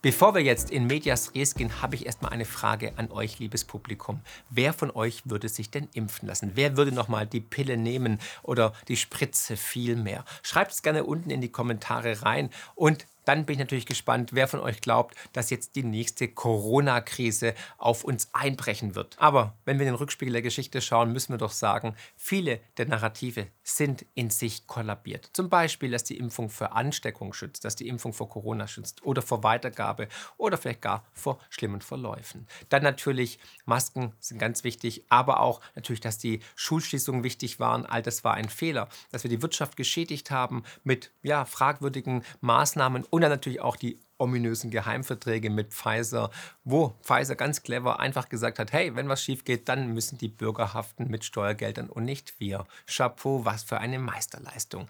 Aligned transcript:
Bevor 0.00 0.32
wir 0.36 0.42
jetzt 0.42 0.70
in 0.70 0.86
Medias 0.86 1.34
Res 1.34 1.56
gehen, 1.56 1.82
habe 1.82 1.96
ich 1.96 2.06
erstmal 2.06 2.30
eine 2.30 2.44
Frage 2.44 2.92
an 2.94 3.10
euch, 3.10 3.40
liebes 3.40 3.64
Publikum. 3.64 4.20
Wer 4.48 4.72
von 4.72 4.92
euch 4.92 5.22
würde 5.24 5.48
sich 5.48 5.72
denn 5.72 5.88
impfen 5.92 6.28
lassen? 6.28 6.52
Wer 6.54 6.76
würde 6.76 6.92
nochmal 6.92 7.26
die 7.26 7.40
Pille 7.40 7.76
nehmen 7.76 8.20
oder 8.44 8.74
die 8.86 8.96
Spritze 8.96 9.56
viel 9.56 9.96
mehr? 9.96 10.24
Schreibt 10.44 10.70
es 10.70 10.82
gerne 10.82 11.02
unten 11.02 11.30
in 11.30 11.40
die 11.40 11.50
Kommentare 11.50 12.22
rein 12.22 12.50
und 12.76 13.06
dann 13.28 13.44
bin 13.44 13.52
ich 13.54 13.58
natürlich 13.58 13.84
gespannt, 13.84 14.30
wer 14.32 14.48
von 14.48 14.60
euch 14.60 14.80
glaubt, 14.80 15.14
dass 15.34 15.50
jetzt 15.50 15.76
die 15.76 15.82
nächste 15.82 16.28
Corona-Krise 16.28 17.52
auf 17.76 18.02
uns 18.02 18.30
einbrechen 18.32 18.94
wird. 18.94 19.16
Aber 19.18 19.52
wenn 19.66 19.78
wir 19.78 19.86
in 19.86 19.92
den 19.92 19.98
Rückspiegel 19.98 20.32
der 20.32 20.40
Geschichte 20.40 20.80
schauen, 20.80 21.12
müssen 21.12 21.34
wir 21.34 21.38
doch 21.38 21.50
sagen, 21.50 21.94
viele 22.16 22.58
der 22.78 22.86
Narrative 22.86 23.48
sind 23.62 24.06
in 24.14 24.30
sich 24.30 24.66
kollabiert. 24.66 25.28
Zum 25.34 25.50
Beispiel, 25.50 25.90
dass 25.90 26.04
die 26.04 26.16
Impfung 26.16 26.48
vor 26.48 26.74
Ansteckung 26.74 27.34
schützt, 27.34 27.66
dass 27.66 27.76
die 27.76 27.86
Impfung 27.88 28.14
vor 28.14 28.30
Corona 28.30 28.66
schützt 28.66 29.04
oder 29.04 29.20
vor 29.20 29.42
Weitergabe 29.42 30.08
oder 30.38 30.56
vielleicht 30.56 30.80
gar 30.80 31.04
vor 31.12 31.38
schlimmen 31.50 31.82
Verläufen. 31.82 32.46
Dann 32.70 32.82
natürlich, 32.82 33.38
Masken 33.66 34.14
sind 34.20 34.38
ganz 34.38 34.64
wichtig, 34.64 35.04
aber 35.10 35.40
auch 35.40 35.60
natürlich, 35.74 36.00
dass 36.00 36.16
die 36.16 36.40
Schulschließungen 36.56 37.24
wichtig 37.24 37.60
waren. 37.60 37.84
All 37.84 38.00
das 38.00 38.24
war 38.24 38.32
ein 38.32 38.48
Fehler. 38.48 38.88
Dass 39.12 39.22
wir 39.22 39.28
die 39.28 39.42
Wirtschaft 39.42 39.76
geschädigt 39.76 40.30
haben 40.30 40.62
mit 40.82 41.10
ja, 41.22 41.44
fragwürdigen 41.44 42.24
Maßnahmen 42.40 43.04
und 43.04 43.17
dann 43.20 43.30
natürlich 43.30 43.60
auch 43.60 43.76
die 43.76 44.00
ominösen 44.18 44.70
Geheimverträge 44.70 45.50
mit 45.50 45.72
Pfizer, 45.72 46.30
wo 46.64 46.94
Pfizer 47.02 47.36
ganz 47.36 47.62
clever 47.62 48.00
einfach 48.00 48.28
gesagt 48.28 48.58
hat, 48.58 48.72
hey, 48.72 48.94
wenn 48.96 49.08
was 49.08 49.22
schief 49.22 49.44
geht, 49.44 49.68
dann 49.68 49.94
müssen 49.94 50.18
die 50.18 50.28
Bürger 50.28 50.74
haften 50.74 51.08
mit 51.08 51.24
Steuergeldern 51.24 51.88
und 51.88 52.04
nicht 52.04 52.40
wir. 52.40 52.66
Chapeau, 52.86 53.44
was 53.44 53.62
für 53.62 53.78
eine 53.78 53.98
Meisterleistung. 53.98 54.88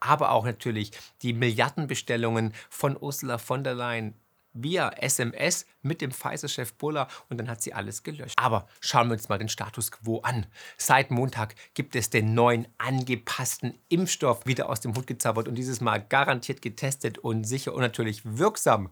Aber 0.00 0.30
auch 0.30 0.44
natürlich 0.44 0.92
die 1.22 1.32
Milliardenbestellungen 1.32 2.54
von 2.70 2.96
Ursula 2.98 3.38
von 3.38 3.64
der 3.64 3.74
Leyen 3.74 4.14
via 4.52 4.90
SMS 4.90 5.66
mit 5.82 6.00
dem 6.00 6.10
Pfizer-Chef 6.10 6.74
Buller 6.74 7.08
und 7.28 7.38
dann 7.38 7.48
hat 7.48 7.62
sie 7.62 7.72
alles 7.72 8.02
gelöscht. 8.02 8.34
Aber 8.36 8.66
schauen 8.80 9.08
wir 9.08 9.14
uns 9.14 9.28
mal 9.28 9.38
den 9.38 9.48
Status 9.48 9.90
quo 9.90 10.20
an. 10.20 10.46
Seit 10.76 11.10
Montag 11.10 11.54
gibt 11.74 11.96
es 11.96 12.10
den 12.10 12.34
neuen 12.34 12.66
angepassten 12.78 13.78
Impfstoff 13.88 14.46
wieder 14.46 14.68
aus 14.68 14.80
dem 14.80 14.94
Hut 14.96 15.06
gezaubert 15.06 15.48
und 15.48 15.54
dieses 15.54 15.80
Mal 15.80 15.98
garantiert 15.98 16.62
getestet 16.62 17.18
und 17.18 17.44
sicher 17.44 17.74
und 17.74 17.80
natürlich 17.80 18.22
wirksam. 18.24 18.90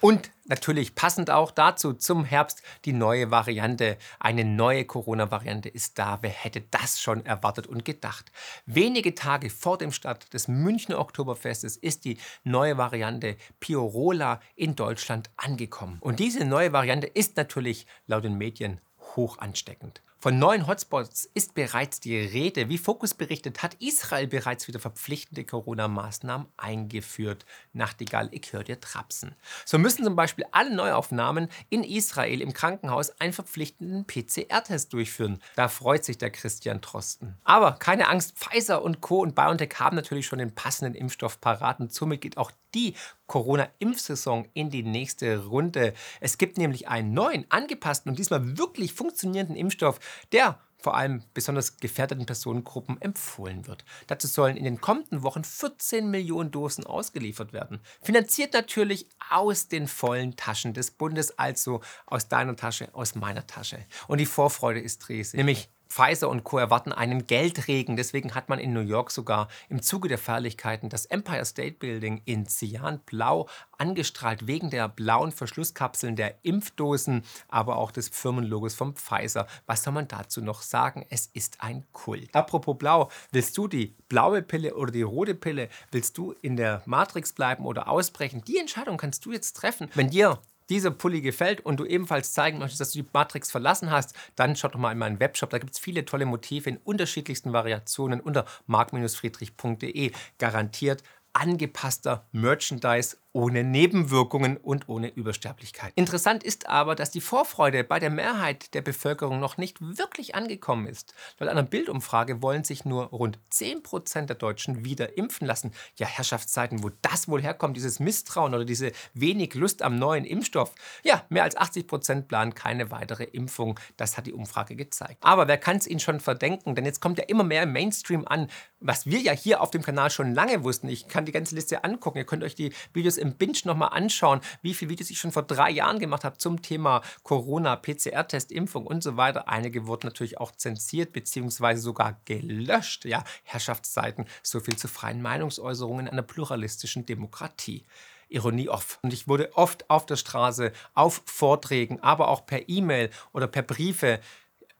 Und 0.00 0.30
natürlich 0.46 0.94
passend 0.94 1.30
auch 1.30 1.50
dazu 1.50 1.92
zum 1.92 2.24
Herbst 2.24 2.62
die 2.86 2.94
neue 2.94 3.30
Variante. 3.30 3.98
Eine 4.18 4.44
neue 4.44 4.86
Corona-Variante 4.86 5.68
ist 5.68 5.98
da. 5.98 6.18
Wer 6.22 6.30
hätte 6.30 6.62
das 6.62 7.00
schon 7.00 7.26
erwartet 7.26 7.66
und 7.66 7.84
gedacht? 7.84 8.32
Wenige 8.64 9.14
Tage 9.14 9.50
vor 9.50 9.76
dem 9.76 9.92
Start 9.92 10.32
des 10.32 10.48
Münchner 10.48 10.98
Oktoberfestes 10.98 11.76
ist 11.76 12.06
die 12.06 12.18
neue 12.44 12.78
Variante 12.78 13.36
Piorola 13.60 14.40
in 14.56 14.74
Deutschland 14.74 15.30
angekommen. 15.36 15.98
Und 16.00 16.18
diese 16.18 16.46
neue 16.46 16.72
Variante 16.72 17.06
ist 17.06 17.36
natürlich 17.36 17.86
laut 18.06 18.24
den 18.24 18.38
Medien 18.38 18.80
hoch 19.16 19.36
ansteckend. 19.38 20.02
Von 20.22 20.38
neuen 20.38 20.66
Hotspots 20.66 21.30
ist 21.32 21.54
bereits 21.54 21.98
die 21.98 22.14
Rede. 22.14 22.68
Wie 22.68 22.76
Fokus 22.76 23.14
berichtet, 23.14 23.62
hat 23.62 23.72
Israel 23.80 24.26
bereits 24.26 24.68
wieder 24.68 24.78
verpflichtende 24.78 25.44
Corona-Maßnahmen 25.44 26.46
eingeführt. 26.58 27.46
Nachtigall, 27.72 28.28
ich 28.30 28.52
höre 28.52 28.62
dir 28.62 28.78
trapsen. 28.78 29.34
So 29.64 29.78
müssen 29.78 30.04
zum 30.04 30.16
Beispiel 30.16 30.44
alle 30.52 30.74
Neuaufnahmen 30.74 31.48
in 31.70 31.84
Israel 31.84 32.42
im 32.42 32.52
Krankenhaus 32.52 33.18
einen 33.18 33.32
verpflichtenden 33.32 34.04
PCR-Test 34.06 34.92
durchführen. 34.92 35.40
Da 35.56 35.68
freut 35.68 36.04
sich 36.04 36.18
der 36.18 36.28
Christian 36.28 36.82
Trosten. 36.82 37.38
Aber 37.44 37.72
keine 37.78 38.06
Angst, 38.08 38.36
Pfizer 38.36 38.82
und 38.82 39.00
Co. 39.00 39.22
und 39.22 39.34
BioNTech 39.34 39.76
haben 39.78 39.96
natürlich 39.96 40.26
schon 40.26 40.38
den 40.38 40.54
passenden 40.54 40.94
Impfstoff 40.94 41.40
parat 41.40 41.80
und 41.80 41.94
somit 41.94 42.20
geht 42.20 42.36
auch 42.36 42.52
die 42.74 42.94
Corona-Impfsaison 43.26 44.48
in 44.54 44.70
die 44.70 44.82
nächste 44.82 45.44
Runde. 45.44 45.94
Es 46.20 46.38
gibt 46.38 46.58
nämlich 46.58 46.88
einen 46.88 47.12
neuen, 47.12 47.46
angepassten 47.50 48.10
und 48.10 48.18
diesmal 48.18 48.58
wirklich 48.58 48.92
funktionierenden 48.92 49.56
Impfstoff, 49.56 50.00
der 50.32 50.58
vor 50.80 50.96
allem 50.96 51.22
besonders 51.34 51.76
gefährdeten 51.76 52.26
Personengruppen 52.26 53.00
empfohlen 53.00 53.66
wird. 53.66 53.84
Dazu 54.06 54.26
sollen 54.26 54.56
in 54.56 54.64
den 54.64 54.80
kommenden 54.80 55.22
Wochen 55.22 55.44
14 55.44 56.10
Millionen 56.10 56.50
Dosen 56.50 56.84
ausgeliefert 56.84 57.52
werden. 57.52 57.80
Finanziert 58.00 58.54
natürlich 58.54 59.08
aus 59.30 59.68
den 59.68 59.86
vollen 59.86 60.36
Taschen 60.36 60.74
des 60.74 60.90
Bundes, 60.90 61.38
also 61.38 61.80
aus 62.06 62.28
deiner 62.28 62.56
Tasche, 62.56 62.88
aus 62.94 63.14
meiner 63.14 63.46
Tasche. 63.46 63.84
Und 64.08 64.18
die 64.18 64.26
Vorfreude 64.26 64.80
ist 64.80 65.08
riesig. 65.08 65.36
Nämlich 65.36 65.68
Pfizer 65.90 66.28
und 66.28 66.44
Co. 66.44 66.58
erwarten 66.58 66.92
einen 66.92 67.26
Geldregen. 67.26 67.96
Deswegen 67.96 68.34
hat 68.34 68.48
man 68.48 68.60
in 68.60 68.72
New 68.72 68.80
York 68.80 69.10
sogar 69.10 69.48
im 69.68 69.82
Zuge 69.82 70.08
der 70.08 70.18
Feierlichkeiten 70.18 70.88
das 70.88 71.04
Empire 71.06 71.44
State 71.44 71.76
Building 71.78 72.22
in 72.24 72.46
Cyanblau 72.46 73.48
angestrahlt, 73.76 74.46
wegen 74.46 74.70
der 74.70 74.88
blauen 74.88 75.32
Verschlusskapseln 75.32 76.14
der 76.14 76.36
Impfdosen, 76.44 77.24
aber 77.48 77.76
auch 77.76 77.90
des 77.90 78.08
Firmenlogos 78.08 78.74
vom 78.74 78.94
Pfizer. 78.94 79.46
Was 79.66 79.82
soll 79.82 79.92
man 79.92 80.06
dazu 80.06 80.40
noch 80.40 80.62
sagen? 80.62 81.04
Es 81.10 81.26
ist 81.32 81.60
ein 81.60 81.84
Kult. 81.92 82.34
Apropos 82.34 82.78
blau, 82.78 83.10
willst 83.32 83.58
du 83.58 83.66
die 83.66 83.96
blaue 84.08 84.42
Pille 84.42 84.76
oder 84.76 84.92
die 84.92 85.02
rote 85.02 85.34
Pille? 85.34 85.68
Willst 85.90 86.16
du 86.16 86.34
in 86.40 86.56
der 86.56 86.82
Matrix 86.86 87.32
bleiben 87.32 87.66
oder 87.66 87.88
ausbrechen? 87.88 88.42
Die 88.46 88.58
Entscheidung 88.58 88.96
kannst 88.96 89.26
du 89.26 89.32
jetzt 89.32 89.54
treffen. 89.54 89.88
Wenn 89.94 90.10
dir 90.10 90.38
dieser 90.70 90.90
Pulli 90.90 91.20
gefällt 91.20 91.60
und 91.60 91.78
du 91.78 91.84
ebenfalls 91.84 92.32
zeigen 92.32 92.58
möchtest, 92.58 92.80
dass 92.80 92.92
du 92.92 93.02
die 93.02 93.08
Matrix 93.12 93.50
verlassen 93.50 93.90
hast, 93.90 94.14
dann 94.36 94.56
schau 94.56 94.68
doch 94.68 94.78
mal 94.78 94.92
in 94.92 94.98
meinen 94.98 95.20
Webshop. 95.20 95.50
Da 95.50 95.58
gibt 95.58 95.74
es 95.74 95.78
viele 95.78 96.04
tolle 96.04 96.24
Motive 96.24 96.70
in 96.70 96.76
unterschiedlichsten 96.78 97.52
Variationen 97.52 98.20
unter 98.20 98.46
mark-friedrich.de. 98.66 100.12
Garantiert 100.38 101.02
angepasster 101.32 102.24
Merchandise 102.32 103.16
ohne 103.32 103.62
Nebenwirkungen 103.62 104.56
und 104.56 104.88
ohne 104.88 105.08
Übersterblichkeit. 105.08 105.92
Interessant 105.94 106.42
ist 106.42 106.68
aber, 106.68 106.94
dass 106.94 107.10
die 107.10 107.20
Vorfreude 107.20 107.84
bei 107.84 108.00
der 108.00 108.10
Mehrheit 108.10 108.74
der 108.74 108.82
Bevölkerung 108.82 109.38
noch 109.38 109.56
nicht 109.56 109.78
wirklich 109.80 110.34
angekommen 110.34 110.86
ist. 110.86 111.14
Laut 111.38 111.48
einer 111.48 111.62
Bildumfrage 111.62 112.42
wollen 112.42 112.64
sich 112.64 112.84
nur 112.84 113.06
rund 113.06 113.38
10% 113.52 114.26
der 114.26 114.36
Deutschen 114.36 114.84
wieder 114.84 115.16
impfen 115.16 115.46
lassen. 115.46 115.72
Ja, 115.96 116.06
Herrschaftszeiten, 116.06 116.82
wo 116.82 116.90
das 117.02 117.28
wohl 117.28 117.42
herkommt, 117.42 117.76
dieses 117.76 118.00
Misstrauen 118.00 118.54
oder 118.54 118.64
diese 118.64 118.90
wenig 119.14 119.54
Lust 119.54 119.82
am 119.82 119.96
neuen 119.96 120.24
Impfstoff. 120.24 120.74
Ja, 121.04 121.24
mehr 121.28 121.44
als 121.44 121.56
80% 121.56 122.22
planen 122.22 122.54
keine 122.54 122.90
weitere 122.90 123.24
Impfung. 123.24 123.78
Das 123.96 124.16
hat 124.16 124.26
die 124.26 124.32
Umfrage 124.32 124.74
gezeigt. 124.74 125.18
Aber 125.20 125.46
wer 125.46 125.58
kann 125.58 125.76
es 125.76 125.86
ihnen 125.86 126.00
schon 126.00 126.18
verdenken? 126.18 126.74
Denn 126.74 126.84
jetzt 126.84 127.00
kommt 127.00 127.18
ja 127.18 127.24
immer 127.24 127.44
mehr 127.44 127.62
im 127.62 127.72
Mainstream 127.72 128.26
an, 128.26 128.48
was 128.80 129.06
wir 129.06 129.20
ja 129.20 129.32
hier 129.32 129.60
auf 129.60 129.70
dem 129.70 129.82
Kanal 129.82 130.10
schon 130.10 130.34
lange 130.34 130.64
wussten. 130.64 130.88
Ich 130.88 131.06
kann 131.06 131.26
die 131.26 131.32
ganze 131.32 131.54
Liste 131.54 131.84
angucken. 131.84 132.18
Ihr 132.18 132.24
könnt 132.24 132.42
euch 132.42 132.54
die 132.54 132.72
Videos 132.92 133.19
im 133.20 133.34
Binge 133.36 133.58
nochmal 133.64 133.90
anschauen, 133.92 134.40
wie 134.62 134.74
viele 134.74 134.90
Videos 134.90 135.10
ich 135.10 135.18
schon 135.18 135.32
vor 135.32 135.42
drei 135.42 135.70
Jahren 135.70 135.98
gemacht 135.98 136.24
habe 136.24 136.38
zum 136.38 136.62
Thema 136.62 137.02
Corona, 137.22 137.76
PCR-Test, 137.76 138.52
Impfung 138.52 138.86
und 138.86 139.02
so 139.02 139.16
weiter. 139.16 139.48
Einige 139.48 139.86
wurden 139.86 140.06
natürlich 140.06 140.38
auch 140.38 140.52
zensiert 140.52 141.12
bzw. 141.12 141.76
sogar 141.76 142.20
gelöscht. 142.24 143.04
Ja, 143.04 143.24
Herrschaftszeiten, 143.44 144.26
so 144.42 144.60
viel 144.60 144.76
zu 144.76 144.88
freien 144.88 145.22
Meinungsäußerungen 145.22 146.06
in 146.06 146.12
einer 146.12 146.22
pluralistischen 146.22 147.06
Demokratie. 147.06 147.84
Ironie 148.28 148.68
off. 148.68 148.98
Und 149.02 149.12
ich 149.12 149.28
wurde 149.28 149.54
oft 149.54 149.90
auf 149.90 150.06
der 150.06 150.16
Straße, 150.16 150.72
auf 150.94 151.22
Vorträgen, 151.26 152.00
aber 152.00 152.28
auch 152.28 152.46
per 152.46 152.68
E-Mail 152.68 153.10
oder 153.32 153.46
per 153.48 153.62
Briefe 153.62 154.20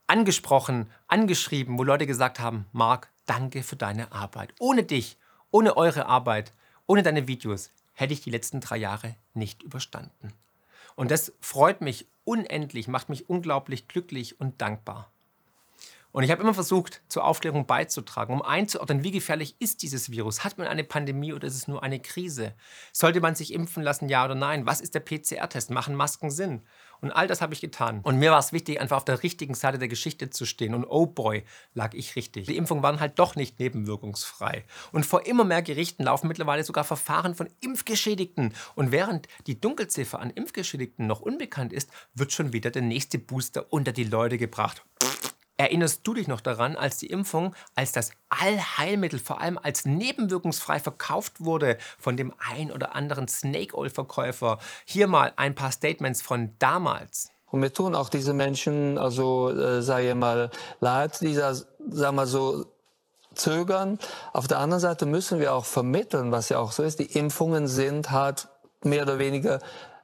angesprochen, 0.07 0.91
angeschrieben, 1.09 1.79
wo 1.79 1.85
Leute 1.85 2.07
gesagt 2.07 2.41
haben, 2.41 2.67
Marc, 2.73 3.11
danke 3.27 3.63
für 3.63 3.77
deine 3.77 4.13
Arbeit. 4.13 4.55
Ohne 4.59 4.85
dich, 4.85 5.19
ohne 5.51 5.77
eure 5.77 6.07
Arbeit, 6.07 6.53
ohne 6.87 7.03
deine 7.03 7.29
Videos 7.29 7.71
hätte 8.01 8.15
ich 8.15 8.23
die 8.23 8.31
letzten 8.31 8.61
drei 8.61 8.77
Jahre 8.77 9.15
nicht 9.35 9.63
überstanden. 9.63 10.33
Und 10.97 11.11
das 11.11 11.33
freut 11.41 11.81
mich 11.81 12.09
unendlich, 12.25 12.89
macht 12.89 13.09
mich 13.09 13.29
unglaublich 13.29 13.89
glücklich 13.89 14.41
und 14.41 14.61
dankbar. 14.61 15.13
Und 16.13 16.25
ich 16.25 16.33
habe 16.33 16.43
immer 16.43 16.55
versucht, 16.55 17.03
zur 17.07 17.25
Aufklärung 17.25 17.67
beizutragen, 17.67 18.35
um 18.35 18.43
einzuordnen, 18.43 19.05
wie 19.05 19.13
gefährlich 19.13 19.55
ist 19.61 19.83
dieses 19.83 20.11
Virus? 20.11 20.43
Hat 20.43 20.59
man 20.59 20.67
eine 20.67 20.83
Pandemie 20.83 21.33
oder 21.33 21.47
ist 21.47 21.55
es 21.55 21.69
nur 21.69 21.85
eine 21.85 22.01
Krise? 22.01 22.55
Sollte 22.93 23.21
man 23.21 23.37
sich 23.37 23.53
impfen 23.53 23.85
lassen, 23.85 24.09
ja 24.09 24.25
oder 24.25 24.35
nein? 24.35 24.67
Was 24.67 24.81
ist 24.81 24.97
der 24.97 25.01
PCR-Test? 25.01 25.71
Machen 25.71 25.95
Masken 25.95 26.31
Sinn? 26.31 26.63
Und 27.01 27.13
all 27.13 27.27
das 27.27 27.41
habe 27.41 27.55
ich 27.55 27.61
getan. 27.61 28.01
Und 28.03 28.19
mir 28.19 28.31
war 28.31 28.39
es 28.39 28.53
wichtig, 28.53 28.81
einfach 28.81 28.97
auf 28.97 29.05
der 29.05 29.23
richtigen 29.23 29.55
Seite 29.55 29.79
der 29.79 29.89
Geschichte 29.89 30.31
zu 30.31 30.45
stehen. 30.45 30.75
Und 30.75 30.85
oh 30.85 31.07
boy, 31.07 31.45
lag 31.75 31.95
ich 31.95 32.17
richtig. 32.17 32.47
Die 32.47 32.57
Impfungen 32.57 32.83
waren 32.83 33.01
halt 33.01 33.19
doch 33.19 33.37
nicht 33.37 33.59
nebenwirkungsfrei. 33.59 34.65
Und 34.93 35.07
vor 35.07 35.27
immer 35.27 35.45
mehr 35.45 35.63
Gerichten 35.63 36.05
laufen 36.05 36.29
mittlerweile 36.29 36.65
sogar 36.65 36.85
Verfahren 36.85 37.35
von 37.35 37.49
Impfgeschädigten. 37.61 38.55
Und 38.75 38.93
während 38.93 39.29
die 39.47 39.61
Dunkelziffer 39.61 40.21
an 40.21 40.31
Impfgeschädigten 40.31 41.07
noch 41.07 41.21
unbekannt 41.21 41.73
ist, 41.73 41.91
wird 42.15 42.33
schon 42.33 42.53
wieder 42.53 42.71
der 42.71 42.83
nächste 42.83 43.19
Booster 43.19 43.73
unter 43.73 43.93
die 43.93 44.05
Leute 44.05 44.39
gebracht. 44.39 44.85
Erinnerst 45.61 46.07
du 46.07 46.15
dich 46.15 46.27
noch 46.27 46.41
daran, 46.41 46.75
als 46.75 46.97
die 46.97 47.09
Impfung 47.09 47.55
als 47.75 47.93
das 47.93 48.13
Allheilmittel 48.31 49.19
vor 49.19 49.43
allem 49.43 49.59
als 49.63 49.85
nebenwirkungsfrei 49.85 50.81
verkauft 50.81 51.45
wurde 51.45 51.77
von 51.99 52.17
dem 52.17 52.33
ein 52.39 52.73
oder 52.73 52.95
anderen 52.95 53.29
Snake 53.29 53.77
Oil 53.77 53.91
Verkäufer? 53.91 54.59
Hier 54.87 55.07
mal 55.07 55.35
ein 55.37 55.55
paar 55.55 55.71
Statements 55.71 56.23
von 56.23 56.55
damals. 56.59 57.29
Und 57.51 57.61
mir 57.61 57.75
tun 57.75 57.95
auch 57.95 58.09
diese 58.09 58.33
Menschen, 58.33 58.97
also 58.97 59.51
äh, 59.51 59.83
sage 59.83 60.15
mal, 60.15 60.51
leid, 60.81 61.21
die 61.21 61.35
da, 61.35 61.53
sagen 61.55 62.17
wir 62.17 62.27
so, 62.27 62.65
zögern. 63.35 63.99
Auf 64.33 64.49
der 64.49 64.61
anderen 64.61 64.81
Seite 64.81 65.05
müssen 65.05 65.41
wir 65.41 65.53
auch 65.53 65.67
vermitteln, 65.67 66.33
was 66.33 66.49
ja 66.49 66.59
auch 66.59 66.73
so 66.73 66.83
ist, 66.83 67.01
die 67.01 67.19
Impfungen 67.19 67.69
sind 67.69 68.11
halt 68.11 68.49
mehr 68.83 69.03
oder 69.03 69.19
weniger 69.19 69.59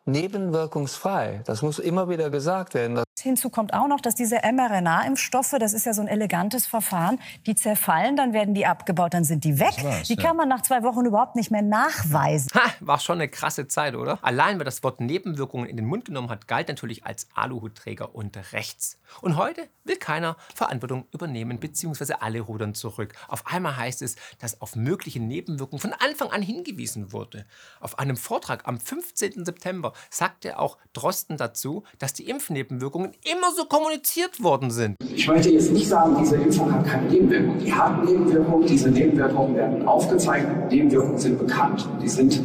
nebenwirkungsfrei. 0.05 1.41
Das 1.47 1.63
muss 1.63 1.79
immer 1.79 2.11
wieder 2.11 2.29
gesagt 2.29 2.75
werden. 2.75 3.06
Hinzu 3.27 3.51
kommt 3.51 3.75
auch 3.75 3.89
noch, 3.89 4.01
dass 4.01 4.15
diese 4.15 4.37
mRNA-Impfstoffe, 4.37 5.57
das 5.59 5.73
ist 5.73 5.85
ja 5.85 5.93
so 5.93 6.01
ein 6.01 6.09
elegantes 6.09 6.67
Verfahren, 6.67 7.19
die 7.47 7.57
zerfallen, 7.57 8.17
dann 8.17 8.33
werden 8.33 8.55
die 8.55 8.67
abgebaut, 8.67 9.15
dann 9.15 9.25
sind 9.25 9.43
die 9.43 9.59
weg. 9.59 9.75
die 10.09 10.17
kann 10.17 10.37
man 10.37 10.49
nach 10.49 10.63
zwei 10.63 10.83
Wochen 10.85 11.05
überhaupt 11.05 11.35
nicht 11.35 11.51
mehr 11.51 11.63
nachweisen. 11.63 12.51
Ha, 12.55 12.61
war 12.81 13.01
schon 13.01 13.17
eine 13.19 13.29
krasse 13.29 13.67
Zeit, 13.67 13.97
oder? 13.97 14.19
Allein 14.23 14.59
wer 14.59 14.65
das 14.65 14.83
Wort 14.85 15.01
Nebenwirkungen 15.01 15.69
in 15.69 15.77
den 15.77 15.87
Mund 15.87 16.05
genommen 16.05 16.31
hat, 16.31 16.47
galt 16.47 16.69
natürlich 16.69 17.05
als 17.05 17.27
Aluhutträger 17.35 18.15
und 18.15 18.37
rechts. 18.53 18.99
Und 19.21 19.37
heute 19.37 19.69
will 19.85 19.97
keiner 19.97 20.37
Verantwortung 20.55 21.07
übernehmen, 21.13 21.59
beziehungsweise 21.59 22.23
alle 22.23 22.41
rudern 22.41 22.75
zurück. 22.75 23.15
Auf 23.29 23.47
einmal 23.47 23.77
heißt 23.77 24.03
es, 24.03 24.17
dass 24.39 24.61
auf 24.61 24.77
mögliche 24.77 25.21
Nebenwirkungen 25.21 25.81
von 25.81 25.93
Anfang 25.93 26.31
an 26.31 26.43
hingewiesen 26.43 27.13
wurde. 27.13 27.45
Auf 27.81 27.99
einem 27.99 28.17
Vortrag 28.17 28.67
am 28.69 28.79
15. 28.79 29.45
September 29.45 29.93
sagte 30.11 30.59
auch 30.59 30.79
Drosten 30.93 31.37
dazu, 31.37 31.83
dass 31.99 32.13
die 32.13 32.29
Impfnebenwirkungen 32.29 33.16
immer 33.25 33.53
so 33.53 33.65
kommuniziert 33.65 34.43
worden 34.43 34.71
sind. 34.71 34.97
Ich 35.15 35.27
möchte 35.27 35.51
jetzt 35.51 35.73
nicht 35.73 35.89
sagen, 35.89 36.17
diese 36.21 36.37
Impfung 36.37 36.73
hat 36.73 36.87
keine 36.87 37.11
Nebenwirkungen. 37.11 37.59
Die 37.59 37.73
hat 37.73 38.05
Nebenwirkungen, 38.05 38.67
diese 38.67 38.91
Nebenwirkungen 38.91 39.57
werden 39.57 39.87
aufgezeigt, 39.87 40.71
Nebenwirkungen 40.71 41.19
sind 41.19 41.39
bekannt. 41.39 41.89
Die 42.03 42.09
sind 42.09 42.41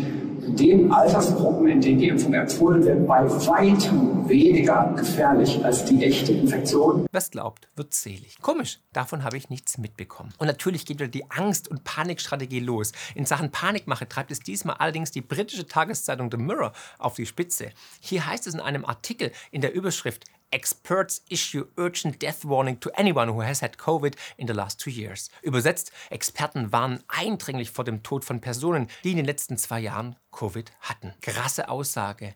in 0.46 0.56
den 0.56 0.92
Altersgruppen, 0.92 1.68
in 1.68 1.82
denen 1.82 2.00
die 2.00 2.08
Impfung 2.08 2.34
empfohlen 2.34 2.84
wird, 2.84 3.08
bei 3.08 3.24
weitem 3.48 4.28
weniger 4.28 4.94
gefährlich 4.98 5.64
als 5.64 5.86
die 5.86 6.04
echte 6.04 6.34
Infektion. 6.34 7.06
Es 7.12 7.32
glaubt, 7.32 7.68
wird 7.76 7.94
selig. 7.94 8.38
Komisch, 8.42 8.80
davon 8.94 9.24
habe 9.24 9.38
ich 9.38 9.50
nichts 9.50 9.78
mitbekommen. 9.78 10.34
Und 10.40 10.48
natürlich 10.48 10.86
geht 10.86 11.00
wieder 11.00 11.10
die 11.10 11.30
Angst- 11.30 11.68
und 11.68 11.84
Panikstrategie 11.84 12.60
los. 12.60 12.92
In 13.16 13.26
Sachen 13.26 13.52
Panikmache 13.52 14.08
treibt 14.08 14.32
es 14.32 14.40
diesmal 14.40 14.78
allerdings 14.80 15.12
die 15.12 15.22
britische 15.22 15.68
Tageszeitung 15.68 16.30
The 16.32 16.38
Mirror 16.38 16.74
auf 16.98 17.16
die 17.16 17.26
Spitze. 17.26 17.70
Hier 18.00 18.26
heißt 18.26 18.48
es 18.48 18.54
in 18.54 18.60
einem 18.60 18.86
Artikel 18.86 19.32
in 19.52 19.62
der 19.62 19.74
Überschrift 19.74 20.26
Experts 20.52 21.24
issue 21.30 21.66
urgent 21.78 22.22
death 22.22 22.46
warning 22.46 22.80
to 22.80 22.90
anyone 22.96 23.30
who 23.30 23.42
has 23.42 23.62
had 23.62 23.78
COVID 23.78 24.16
in 24.38 24.48
the 24.48 24.54
last 24.54 24.80
two 24.80 24.90
years. 24.90 25.30
Übersetzt, 25.42 25.92
Experten 26.10 26.72
warnen 26.72 27.04
eindringlich 27.08 27.72
vor 27.72 27.86
dem 27.86 28.04
Tod 28.04 28.24
von 28.26 28.42
Personen, 28.42 28.88
die 29.04 29.12
in 29.12 29.18
den 29.18 29.26
letzten 29.26 29.58
zwei 29.58 29.80
Jahren 29.80 30.16
Covid 30.32 30.72
hatten. 30.82 31.14
Krasse 31.22 31.70
Aussage. 31.70 32.36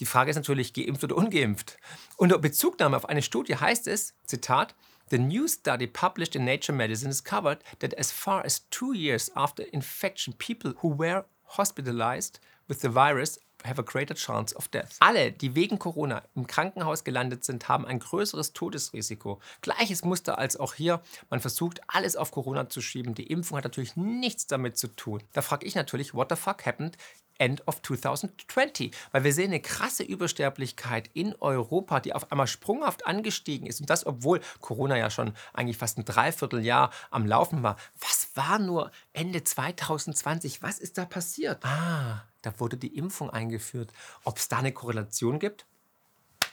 Die 0.00 0.06
Frage 0.06 0.30
ist 0.30 0.36
natürlich, 0.36 0.72
geimpft 0.72 1.04
oder 1.04 1.16
ungeimpft. 1.16 1.76
Unter 2.16 2.38
Bezugnahme 2.38 2.96
auf 2.96 3.08
eine 3.08 3.22
Studie 3.22 3.56
heißt 3.56 3.88
es, 3.88 4.14
Zitat, 4.24 4.74
The 5.10 5.18
new 5.18 5.48
study 5.48 5.86
published 5.86 6.36
in 6.36 6.44
Nature 6.44 6.76
Medicine 6.76 7.10
discovered 7.10 7.64
that 7.80 7.98
as 7.98 8.12
far 8.12 8.44
as 8.44 8.68
two 8.70 8.92
years 8.92 9.34
after 9.34 9.64
infection, 9.72 10.34
people 10.34 10.74
who 10.82 10.98
were 10.98 11.24
hospitalized 11.56 12.40
with 12.68 12.82
the 12.82 12.90
virus 12.90 13.38
have 13.64 13.80
a 13.80 13.84
greater 13.84 14.14
chance 14.14 14.54
of 14.54 14.68
death. 14.68 14.96
Alle, 15.00 15.32
die 15.32 15.54
wegen 15.54 15.78
Corona 15.78 16.22
im 16.34 16.46
Krankenhaus 16.46 17.04
gelandet 17.04 17.44
sind, 17.44 17.68
haben 17.68 17.86
ein 17.86 17.98
größeres 17.98 18.52
Todesrisiko. 18.52 19.40
Gleiches 19.60 20.04
Muster 20.04 20.38
als 20.38 20.56
auch 20.56 20.74
hier. 20.74 21.00
Man 21.30 21.40
versucht, 21.40 21.80
alles 21.86 22.16
auf 22.16 22.30
Corona 22.30 22.68
zu 22.68 22.80
schieben. 22.80 23.14
Die 23.14 23.26
Impfung 23.26 23.56
hat 23.58 23.64
natürlich 23.64 23.96
nichts 23.96 24.46
damit 24.46 24.78
zu 24.78 24.88
tun. 24.88 25.22
Da 25.32 25.42
frage 25.42 25.66
ich 25.66 25.74
natürlich, 25.74 26.14
what 26.14 26.28
the 26.30 26.36
fuck 26.36 26.64
happened 26.66 26.96
End 27.38 27.66
of 27.66 27.80
2020. 27.82 28.94
Weil 29.12 29.24
wir 29.24 29.32
sehen 29.32 29.50
eine 29.50 29.60
krasse 29.60 30.02
Übersterblichkeit 30.02 31.10
in 31.14 31.34
Europa, 31.40 32.00
die 32.00 32.14
auf 32.14 32.30
einmal 32.30 32.46
sprunghaft 32.46 33.06
angestiegen 33.06 33.66
ist. 33.66 33.80
Und 33.80 33.90
das, 33.90 34.06
obwohl 34.06 34.40
Corona 34.60 34.96
ja 34.96 35.10
schon 35.10 35.32
eigentlich 35.54 35.78
fast 35.78 35.98
ein 35.98 36.04
Dreivierteljahr 36.04 36.90
am 37.10 37.26
Laufen 37.26 37.62
war. 37.62 37.76
Was 37.98 38.30
war 38.34 38.58
nur 38.58 38.90
Ende 39.12 39.42
2020? 39.42 40.62
Was 40.62 40.78
ist 40.78 40.98
da 40.98 41.04
passiert? 41.04 41.64
Ah, 41.64 42.24
da 42.42 42.58
wurde 42.60 42.76
die 42.76 42.96
Impfung 42.96 43.30
eingeführt. 43.30 43.92
Ob 44.24 44.38
es 44.38 44.48
da 44.48 44.58
eine 44.58 44.72
Korrelation 44.72 45.38
gibt? 45.38 45.66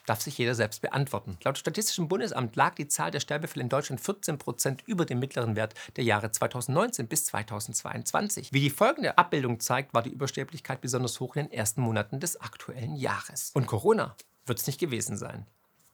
Darf 0.06 0.22
sich 0.22 0.38
jeder 0.38 0.56
selbst 0.56 0.82
beantworten. 0.82 1.38
Laut 1.44 1.58
Statistischem 1.58 2.08
Bundesamt 2.08 2.56
lag 2.56 2.76
die 2.76 2.88
Zahl 2.88 3.12
der 3.12 3.20
Sterbefälle 3.20 3.64
in 3.64 3.70
Deutschland 3.70 4.02
14 4.02 4.38
Prozent 4.38 4.84
über 4.86 5.06
dem 5.06 5.20
mittleren 5.20 5.56
Wert 5.56 5.74
der 5.96 6.04
Jahre 6.04 6.32
2019 6.32 7.08
bis 7.08 7.26
2022. 7.26 8.52
Wie 8.52 8.62
die 8.62 8.70
folgende 8.70 9.18
Abbildung 9.18 9.60
zeigt, 9.60 9.94
war 9.94 10.04
die 10.04 10.12
Übersterblichkeit 10.12 10.82
besonders 10.82 11.20
hoch 11.20 11.36
in 11.36 11.48
den 11.48 11.52
ersten 11.52 11.82
Monaten 11.82 12.20
des 12.20 12.40
aktuellen 12.40 12.96
Jahres. 12.96 13.52
Und 13.54 13.68
Corona 13.68 14.16
wird 14.46 14.60
es 14.60 14.68
nicht 14.68 14.80
gewesen 14.80 15.18
sein. 15.18 15.46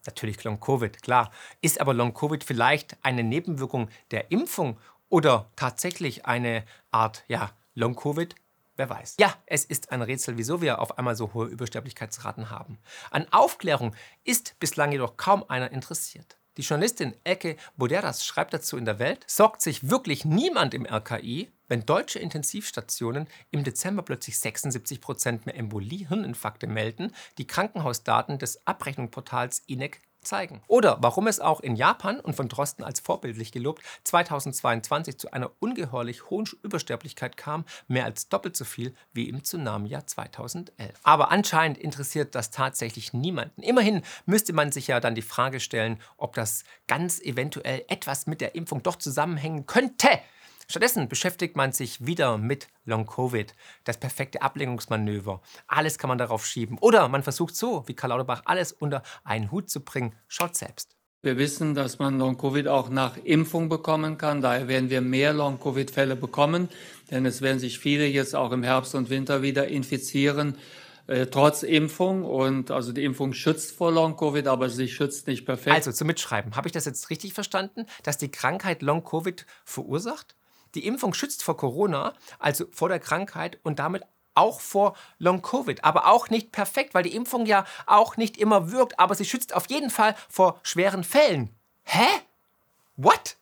Natürlich 0.05 0.43
Long-Covid, 0.43 1.01
klar. 1.03 1.31
Ist 1.61 1.79
aber 1.79 1.93
Long-Covid 1.93 2.43
vielleicht 2.43 2.97
eine 3.03 3.23
Nebenwirkung 3.23 3.89
der 4.09 4.31
Impfung 4.31 4.77
oder 5.09 5.51
tatsächlich 5.55 6.25
eine 6.25 6.63
Art 6.89 7.23
ja, 7.27 7.51
Long-Covid 7.75 8.35
Wer 8.81 8.89
weiß. 8.89 9.17
Ja, 9.19 9.35
es 9.45 9.63
ist 9.63 9.91
ein 9.91 10.01
Rätsel, 10.01 10.39
wieso 10.39 10.59
wir 10.59 10.79
auf 10.79 10.97
einmal 10.97 11.15
so 11.15 11.35
hohe 11.35 11.45
Übersterblichkeitsraten 11.45 12.49
haben. 12.49 12.79
An 13.11 13.27
Aufklärung 13.29 13.95
ist 14.23 14.55
bislang 14.59 14.91
jedoch 14.91 15.17
kaum 15.17 15.45
einer 15.47 15.69
interessiert. 15.69 16.39
Die 16.57 16.63
Journalistin 16.63 17.15
Elke 17.23 17.57
Boderas 17.77 18.25
schreibt 18.25 18.55
dazu 18.55 18.77
in 18.77 18.85
der 18.85 18.97
Welt, 18.97 19.23
sorgt 19.27 19.61
sich 19.61 19.91
wirklich 19.91 20.25
niemand 20.25 20.73
im 20.73 20.87
RKI, 20.87 21.51
wenn 21.67 21.85
deutsche 21.85 22.17
Intensivstationen 22.17 23.27
im 23.51 23.63
Dezember 23.63 24.01
plötzlich 24.01 24.39
76 24.39 24.99
Prozent 24.99 25.45
mehr 25.45 25.55
Embolie, 25.55 26.07
Hirninfarkte 26.07 26.65
melden, 26.65 27.13
die 27.37 27.45
Krankenhausdaten 27.45 28.39
des 28.39 28.65
Abrechnungsportals 28.65 29.61
INEC 29.67 30.01
zeigen. 30.21 30.61
Oder 30.67 30.97
warum 31.01 31.27
es 31.27 31.39
auch 31.39 31.59
in 31.59 31.75
Japan 31.75 32.19
und 32.19 32.35
von 32.35 32.47
Drosten 32.47 32.83
als 32.83 32.99
vorbildlich 32.99 33.51
gelobt 33.51 33.83
2022 34.03 35.17
zu 35.17 35.31
einer 35.31 35.51
ungeheuerlich 35.59 36.29
hohen 36.29 36.47
Übersterblichkeit 36.63 37.37
kam, 37.37 37.65
mehr 37.87 38.05
als 38.05 38.29
doppelt 38.29 38.55
so 38.55 38.65
viel 38.65 38.95
wie 39.13 39.29
im 39.29 39.43
Tsunami-Jahr 39.43 40.07
2011. 40.07 40.99
Aber 41.03 41.31
anscheinend 41.31 41.77
interessiert 41.77 42.35
das 42.35 42.51
tatsächlich 42.51 43.13
niemanden. 43.13 43.61
Immerhin 43.61 44.01
müsste 44.25 44.53
man 44.53 44.71
sich 44.71 44.87
ja 44.87 44.99
dann 44.99 45.15
die 45.15 45.21
Frage 45.21 45.59
stellen, 45.59 45.99
ob 46.17 46.35
das 46.35 46.63
ganz 46.87 47.19
eventuell 47.19 47.83
etwas 47.87 48.27
mit 48.27 48.41
der 48.41 48.55
Impfung 48.55 48.83
doch 48.83 48.95
zusammenhängen 48.95 49.65
könnte. 49.65 50.09
Stattdessen 50.71 51.09
beschäftigt 51.09 51.57
man 51.57 51.73
sich 51.73 52.05
wieder 52.05 52.37
mit 52.37 52.69
Long-Covid, 52.85 53.53
das 53.83 53.97
perfekte 53.97 54.41
Ablenkungsmanöver. 54.41 55.41
Alles 55.67 55.97
kann 55.97 56.07
man 56.07 56.17
darauf 56.17 56.45
schieben. 56.45 56.77
Oder 56.79 57.09
man 57.09 57.23
versucht 57.23 57.57
so, 57.57 57.83
wie 57.87 57.93
Karl 57.93 58.11
Lauterbach, 58.11 58.43
alles 58.45 58.71
unter 58.71 59.03
einen 59.25 59.51
Hut 59.51 59.69
zu 59.69 59.81
bringen. 59.81 60.15
Schaut 60.29 60.55
selbst. 60.55 60.95
Wir 61.23 61.37
wissen, 61.37 61.75
dass 61.75 61.99
man 61.99 62.17
Long-Covid 62.17 62.69
auch 62.69 62.89
nach 62.89 63.17
Impfung 63.17 63.67
bekommen 63.67 64.17
kann. 64.17 64.41
Daher 64.41 64.69
werden 64.69 64.89
wir 64.89 65.01
mehr 65.01 65.33
Long-Covid-Fälle 65.33 66.15
bekommen, 66.15 66.69
denn 67.11 67.25
es 67.25 67.41
werden 67.41 67.59
sich 67.59 67.77
viele 67.77 68.07
jetzt 68.07 68.33
auch 68.33 68.53
im 68.53 68.63
Herbst 68.63 68.95
und 68.95 69.09
Winter 69.09 69.41
wieder 69.41 69.67
infizieren. 69.67 70.57
Äh, 71.07 71.25
trotz 71.25 71.63
Impfung 71.63 72.23
und 72.23 72.71
also 72.71 72.93
die 72.93 73.03
Impfung 73.03 73.33
schützt 73.33 73.75
vor 73.75 73.91
Long-Covid, 73.91 74.47
aber 74.47 74.69
sie 74.69 74.87
schützt 74.87 75.27
nicht 75.27 75.45
perfekt. 75.45 75.75
Also 75.75 75.91
zum 75.91 76.07
Mitschreiben, 76.07 76.55
habe 76.55 76.69
ich 76.69 76.71
das 76.71 76.85
jetzt 76.85 77.09
richtig 77.09 77.33
verstanden, 77.33 77.85
dass 78.03 78.17
die 78.17 78.31
Krankheit 78.31 78.81
Long-Covid 78.81 79.45
verursacht? 79.65 80.35
Die 80.75 80.85
Impfung 80.85 81.13
schützt 81.13 81.43
vor 81.43 81.57
Corona, 81.57 82.13
also 82.39 82.65
vor 82.71 82.89
der 82.89 82.99
Krankheit 82.99 83.59
und 83.63 83.79
damit 83.79 84.03
auch 84.35 84.61
vor 84.61 84.95
Long-Covid. 85.19 85.83
Aber 85.83 86.07
auch 86.07 86.29
nicht 86.29 86.51
perfekt, 86.51 86.93
weil 86.93 87.03
die 87.03 87.15
Impfung 87.15 87.45
ja 87.45 87.65
auch 87.85 88.17
nicht 88.17 88.37
immer 88.37 88.71
wirkt. 88.71 88.99
Aber 88.99 89.15
sie 89.15 89.25
schützt 89.25 89.53
auf 89.53 89.69
jeden 89.69 89.89
Fall 89.89 90.15
vor 90.29 90.59
schweren 90.63 91.03
Fällen. 91.03 91.49
Hä? 91.83 92.07
What? 92.95 93.37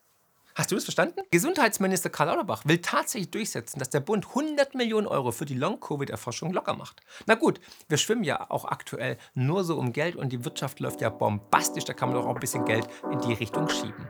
Hast 0.55 0.71
du 0.71 0.75
das 0.75 0.83
verstanden? 0.83 1.21
Gesundheitsminister 1.31 2.09
Karl 2.09 2.27
Lauterbach 2.27 2.63
will 2.65 2.79
tatsächlich 2.79 3.31
durchsetzen, 3.31 3.79
dass 3.79 3.89
der 3.89 4.01
Bund 4.01 4.27
100 4.27 4.75
Millionen 4.75 5.07
Euro 5.07 5.31
für 5.31 5.45
die 5.45 5.53
Long-Covid-Erforschung 5.53 6.51
locker 6.51 6.73
macht. 6.73 7.01
Na 7.27 7.35
gut, 7.35 7.61
wir 7.87 7.97
schwimmen 7.97 8.25
ja 8.25 8.49
auch 8.49 8.65
aktuell 8.65 9.17
nur 9.33 9.63
so 9.63 9.77
um 9.77 9.93
Geld 9.93 10.17
und 10.17 10.33
die 10.33 10.43
Wirtschaft 10.43 10.81
läuft 10.81 10.99
ja 10.99 11.09
bombastisch. 11.09 11.85
Da 11.85 11.93
kann 11.93 12.09
man 12.09 12.17
doch 12.17 12.27
auch 12.27 12.35
ein 12.35 12.41
bisschen 12.41 12.65
Geld 12.65 12.89
in 13.09 13.19
die 13.19 13.33
Richtung 13.33 13.69
schieben. 13.69 14.09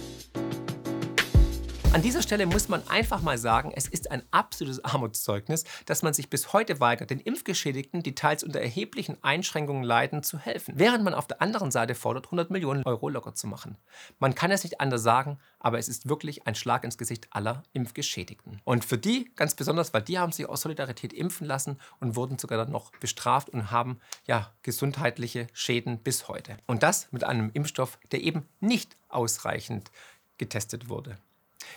An 1.93 2.01
dieser 2.01 2.21
Stelle 2.21 2.45
muss 2.45 2.69
man 2.69 2.87
einfach 2.87 3.21
mal 3.21 3.37
sagen, 3.37 3.73
es 3.75 3.85
ist 3.85 4.11
ein 4.11 4.23
absolutes 4.31 4.79
Armutszeugnis, 4.85 5.65
dass 5.85 6.03
man 6.03 6.13
sich 6.13 6.29
bis 6.29 6.53
heute 6.53 6.79
weigert, 6.79 7.09
den 7.09 7.19
Impfgeschädigten, 7.19 8.01
die 8.01 8.15
teils 8.15 8.45
unter 8.45 8.61
erheblichen 8.61 9.21
Einschränkungen 9.21 9.83
leiden, 9.83 10.23
zu 10.23 10.39
helfen, 10.39 10.75
während 10.77 11.03
man 11.03 11.13
auf 11.13 11.27
der 11.27 11.41
anderen 11.41 11.69
Seite 11.69 11.93
fordert, 11.93 12.27
100 12.27 12.49
Millionen 12.49 12.83
Euro 12.85 13.09
locker 13.09 13.35
zu 13.35 13.45
machen. 13.45 13.77
Man 14.19 14.35
kann 14.35 14.51
es 14.51 14.63
nicht 14.63 14.79
anders 14.79 15.03
sagen, 15.03 15.37
aber 15.59 15.79
es 15.79 15.89
ist 15.89 16.07
wirklich 16.07 16.47
ein 16.47 16.55
Schlag 16.55 16.85
ins 16.85 16.97
Gesicht 16.97 17.27
aller 17.31 17.63
Impfgeschädigten. 17.73 18.61
Und 18.63 18.85
für 18.85 18.97
die 18.97 19.29
ganz 19.35 19.55
besonders, 19.55 19.93
weil 19.93 20.01
die 20.01 20.17
haben 20.17 20.31
sich 20.31 20.47
aus 20.47 20.61
Solidarität 20.61 21.11
impfen 21.11 21.45
lassen 21.45 21.77
und 21.99 22.15
wurden 22.15 22.39
sogar 22.39 22.57
dann 22.57 22.71
noch 22.71 22.91
bestraft 23.01 23.49
und 23.49 23.69
haben 23.69 23.99
ja 24.25 24.49
gesundheitliche 24.63 25.47
Schäden 25.51 25.99
bis 25.99 26.29
heute. 26.29 26.55
Und 26.67 26.83
das 26.83 27.11
mit 27.11 27.25
einem 27.25 27.51
Impfstoff, 27.53 27.99
der 28.13 28.21
eben 28.21 28.47
nicht 28.61 28.95
ausreichend 29.09 29.91
getestet 30.37 30.87
wurde. 30.87 31.17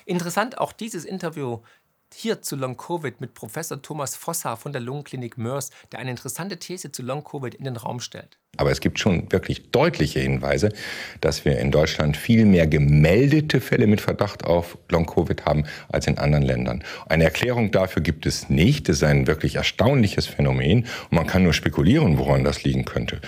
Interessant 0.04 0.58
auch 0.58 0.72
dieses 0.72 1.04
Interview 1.04 1.60
hier 2.12 2.42
zu 2.42 2.56
Long 2.56 2.76
Covid 2.76 3.20
mit 3.20 3.34
Professor 3.34 3.80
Thomas 3.82 4.16
Fossa 4.16 4.56
von 4.56 4.72
der 4.72 4.80
Lungenklinik 4.80 5.36
Mörs, 5.36 5.70
der 5.90 5.98
eine 5.98 6.10
interessante 6.10 6.58
These 6.58 6.92
zu 6.92 7.02
Long 7.02 7.24
Covid 7.24 7.54
in 7.54 7.64
den 7.64 7.76
Raum 7.76 8.00
stellt. 8.00 8.38
Aber 8.56 8.70
es 8.70 8.80
gibt 8.80 8.98
schon 8.98 9.30
wirklich 9.32 9.70
deutliche 9.70 10.20
Hinweise, 10.20 10.70
dass 11.20 11.44
wir 11.44 11.58
in 11.58 11.70
Deutschland 11.70 12.16
viel 12.16 12.44
mehr 12.44 12.66
gemeldete 12.66 13.60
Fälle 13.60 13.86
mit 13.86 14.00
Verdacht 14.00 14.44
auf 14.44 14.78
Long-Covid 14.90 15.44
haben 15.44 15.64
als 15.88 16.06
in 16.06 16.18
anderen 16.18 16.44
Ländern. 16.44 16.84
Eine 17.06 17.24
Erklärung 17.24 17.70
dafür 17.70 18.02
gibt 18.02 18.26
es 18.26 18.48
nicht. 18.48 18.88
Es 18.88 18.98
ist 18.98 19.04
ein 19.04 19.26
wirklich 19.26 19.56
erstaunliches 19.56 20.26
Phänomen 20.26 20.86
und 21.10 21.12
man 21.12 21.26
kann 21.26 21.42
nur 21.42 21.52
spekulieren, 21.52 22.18
woran 22.18 22.44
das 22.44 22.64
liegen 22.64 22.84
könnte. 22.84 23.20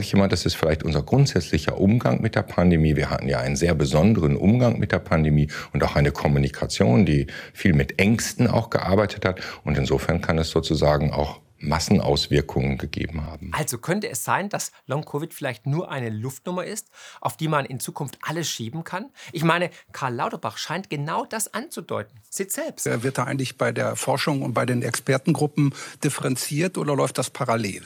Ich 0.00 0.12
immer, 0.12 0.28
das 0.28 0.46
ist 0.46 0.54
vielleicht 0.54 0.82
unser 0.82 1.02
grundsätzlicher 1.02 1.78
Umgang 1.78 2.20
mit 2.20 2.34
der 2.34 2.42
Pandemie. 2.42 2.96
Wir 2.96 3.10
hatten 3.10 3.28
ja 3.28 3.38
einen 3.38 3.56
sehr 3.56 3.74
besonderen 3.74 4.36
Umgang 4.36 4.78
mit 4.78 4.92
der 4.92 4.98
Pandemie 4.98 5.48
und 5.72 5.82
auch 5.82 5.96
eine 5.96 6.10
Kommunikation, 6.10 7.06
die 7.06 7.26
viel 7.52 7.74
mit 7.74 7.98
Ängsten 8.00 8.46
auch 8.46 8.70
gearbeitet 8.70 9.24
hat. 9.24 9.40
Und 9.64 9.78
insofern 9.78 10.20
kann 10.20 10.38
es 10.38 10.50
sozusagen 10.50 11.12
auch 11.12 11.40
Massenauswirkungen 11.58 12.78
gegeben 12.78 13.26
haben. 13.26 13.50
Also 13.54 13.78
könnte 13.78 14.08
es 14.08 14.24
sein, 14.24 14.48
dass 14.48 14.72
Long-Covid 14.86 15.32
vielleicht 15.32 15.66
nur 15.66 15.90
eine 15.90 16.10
Luftnummer 16.10 16.64
ist, 16.64 16.90
auf 17.20 17.36
die 17.36 17.48
man 17.48 17.64
in 17.64 17.80
Zukunft 17.80 18.18
alles 18.22 18.48
schieben 18.48 18.84
kann? 18.84 19.10
Ich 19.32 19.44
meine, 19.44 19.70
Karl 19.92 20.14
Lauterbach 20.14 20.58
scheint 20.58 20.90
genau 20.90 21.24
das 21.24 21.52
anzudeuten. 21.54 22.20
Sieht 22.28 22.52
selbst. 22.52 22.86
Wird 23.02 23.18
da 23.18 23.24
eigentlich 23.24 23.56
bei 23.56 23.72
der 23.72 23.96
Forschung 23.96 24.42
und 24.42 24.54
bei 24.54 24.66
den 24.66 24.82
Expertengruppen 24.82 25.74
differenziert 26.02 26.78
oder 26.78 26.94
läuft 26.96 27.18
das 27.18 27.30
parallel? 27.30 27.82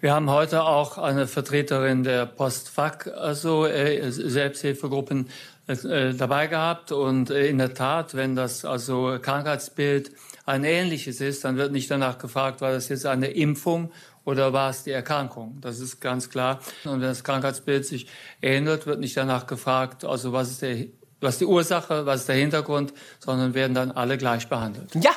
Wir 0.00 0.14
haben 0.14 0.30
heute 0.30 0.64
auch 0.64 0.98
eine 0.98 1.28
Vertreterin 1.28 2.02
der 2.02 2.26
Postfach, 2.26 3.06
also 3.06 3.66
äh, 3.66 4.10
Selbsthilfegruppen, 4.10 5.28
äh, 5.68 6.12
dabei 6.12 6.48
gehabt. 6.48 6.90
Und 6.90 7.30
äh, 7.30 7.46
in 7.46 7.58
der 7.58 7.72
Tat, 7.72 8.16
wenn 8.16 8.34
das 8.34 8.64
also 8.64 9.18
Krankheitsbild 9.22 10.10
ein 10.44 10.64
ähnliches 10.64 11.20
ist, 11.20 11.44
dann 11.44 11.56
wird 11.56 11.72
nicht 11.72 11.90
danach 11.90 12.18
gefragt, 12.18 12.60
war 12.60 12.72
das 12.72 12.88
jetzt 12.88 13.06
eine 13.06 13.28
Impfung 13.28 13.92
oder 14.24 14.52
war 14.52 14.70
es 14.70 14.84
die 14.84 14.90
Erkrankung? 14.90 15.58
Das 15.60 15.80
ist 15.80 16.00
ganz 16.00 16.30
klar. 16.30 16.60
Und 16.84 17.00
wenn 17.00 17.08
das 17.08 17.24
Krankheitsbild 17.24 17.86
sich 17.86 18.06
ändert, 18.40 18.86
wird 18.86 19.00
nicht 19.00 19.16
danach 19.16 19.46
gefragt, 19.46 20.04
also 20.04 20.32
was 20.32 20.50
ist, 20.50 20.62
der, 20.62 20.86
was 21.20 21.34
ist 21.34 21.40
die 21.40 21.46
Ursache, 21.46 22.06
was 22.06 22.20
ist 22.20 22.28
der 22.28 22.36
Hintergrund, 22.36 22.92
sondern 23.18 23.54
werden 23.54 23.74
dann 23.74 23.90
alle 23.90 24.18
gleich 24.18 24.48
behandelt. 24.48 24.94
Ja, 24.94 25.12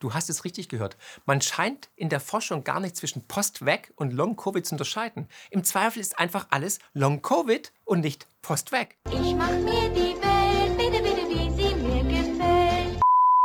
Du 0.00 0.14
hast 0.14 0.30
es 0.30 0.44
richtig 0.44 0.68
gehört. 0.68 0.96
Man 1.26 1.40
scheint 1.40 1.88
in 1.96 2.08
der 2.08 2.20
Forschung 2.20 2.62
gar 2.62 2.78
nicht 2.78 2.96
zwischen 2.96 3.26
Post-Weg 3.26 3.92
und 3.96 4.12
Long-Covid 4.12 4.64
zu 4.64 4.76
unterscheiden. 4.76 5.28
Im 5.50 5.64
Zweifel 5.64 5.98
ist 5.98 6.20
einfach 6.20 6.46
alles 6.50 6.78
Long-Covid 6.92 7.72
und 7.84 8.00
nicht 8.00 8.28
Post-Weg. 8.40 8.96
Ich 9.10 9.34
mach 9.34 9.50
mir 9.50 9.90
die 9.90 10.17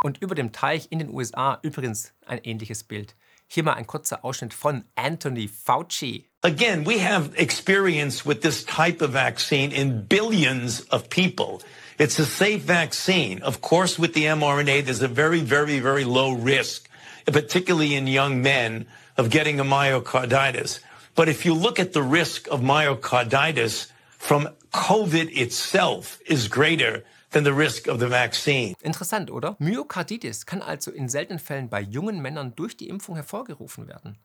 Und 0.04 0.20
über 0.20 0.34
dem 0.34 0.52
Teich 0.52 0.88
in 0.90 0.98
den 0.98 1.08
USA 1.08 1.58
übrigens 1.62 2.12
ein 2.26 2.38
ähnliches 2.44 2.84
Bild. 2.84 3.16
Hier 3.46 3.62
mal 3.62 3.72
ein 3.72 3.86
kurzer 3.86 4.22
Ausschnitt 4.22 4.52
von 4.52 4.84
Anthony 4.96 5.48
Fauci. 5.48 6.28
Again, 6.42 6.84
we 6.84 7.02
have 7.02 7.30
experience 7.38 8.26
with 8.26 8.42
this 8.42 8.66
type 8.66 9.02
of 9.02 9.12
vaccine 9.14 9.72
in 9.72 10.06
billions 10.06 10.82
of 10.90 11.08
people. 11.08 11.62
It's 11.98 12.18
a 12.18 12.26
safe 12.26 12.64
vaccine. 12.66 13.42
Of 13.42 13.62
course, 13.62 13.98
with 13.98 14.12
the 14.12 14.26
mRNA, 14.26 14.84
there's 14.84 15.00
a 15.00 15.08
very, 15.08 15.40
very, 15.40 15.80
very 15.80 16.04
low 16.04 16.32
risk, 16.34 16.86
particularly 17.24 17.94
in 17.94 18.06
young 18.06 18.42
men, 18.42 18.84
of 19.16 19.30
getting 19.30 19.58
a 19.58 19.64
myocarditis. 19.64 20.80
But 21.14 21.30
if 21.30 21.46
you 21.46 21.54
look 21.54 21.80
at 21.80 21.94
the 21.94 22.02
risk 22.02 22.46
of 22.50 22.60
myocarditis 22.60 23.90
from 24.18 24.50
COVID 24.70 25.34
itself 25.34 26.18
is 26.26 26.48
greater 26.48 27.04
than 27.34 27.44
the 27.44 27.50
risk 27.50 27.88
of 27.88 28.00
the 28.00 28.08
vaccine. 28.08 28.74
Interessant, 28.80 29.30
oder? 29.30 29.56
Myokarditis 29.58 30.46
kann 30.46 30.62
also 30.62 30.90
in 30.90 31.08
seltenen 31.08 31.38
Fällen 31.38 31.68
bei 31.68 31.80
jungen 31.80 32.22
Männern 32.22 32.54
durch 32.54 32.76
die 32.76 32.88
Impfung 32.88 33.16
hervorgerufen 33.16 33.88
werden. 33.88 34.18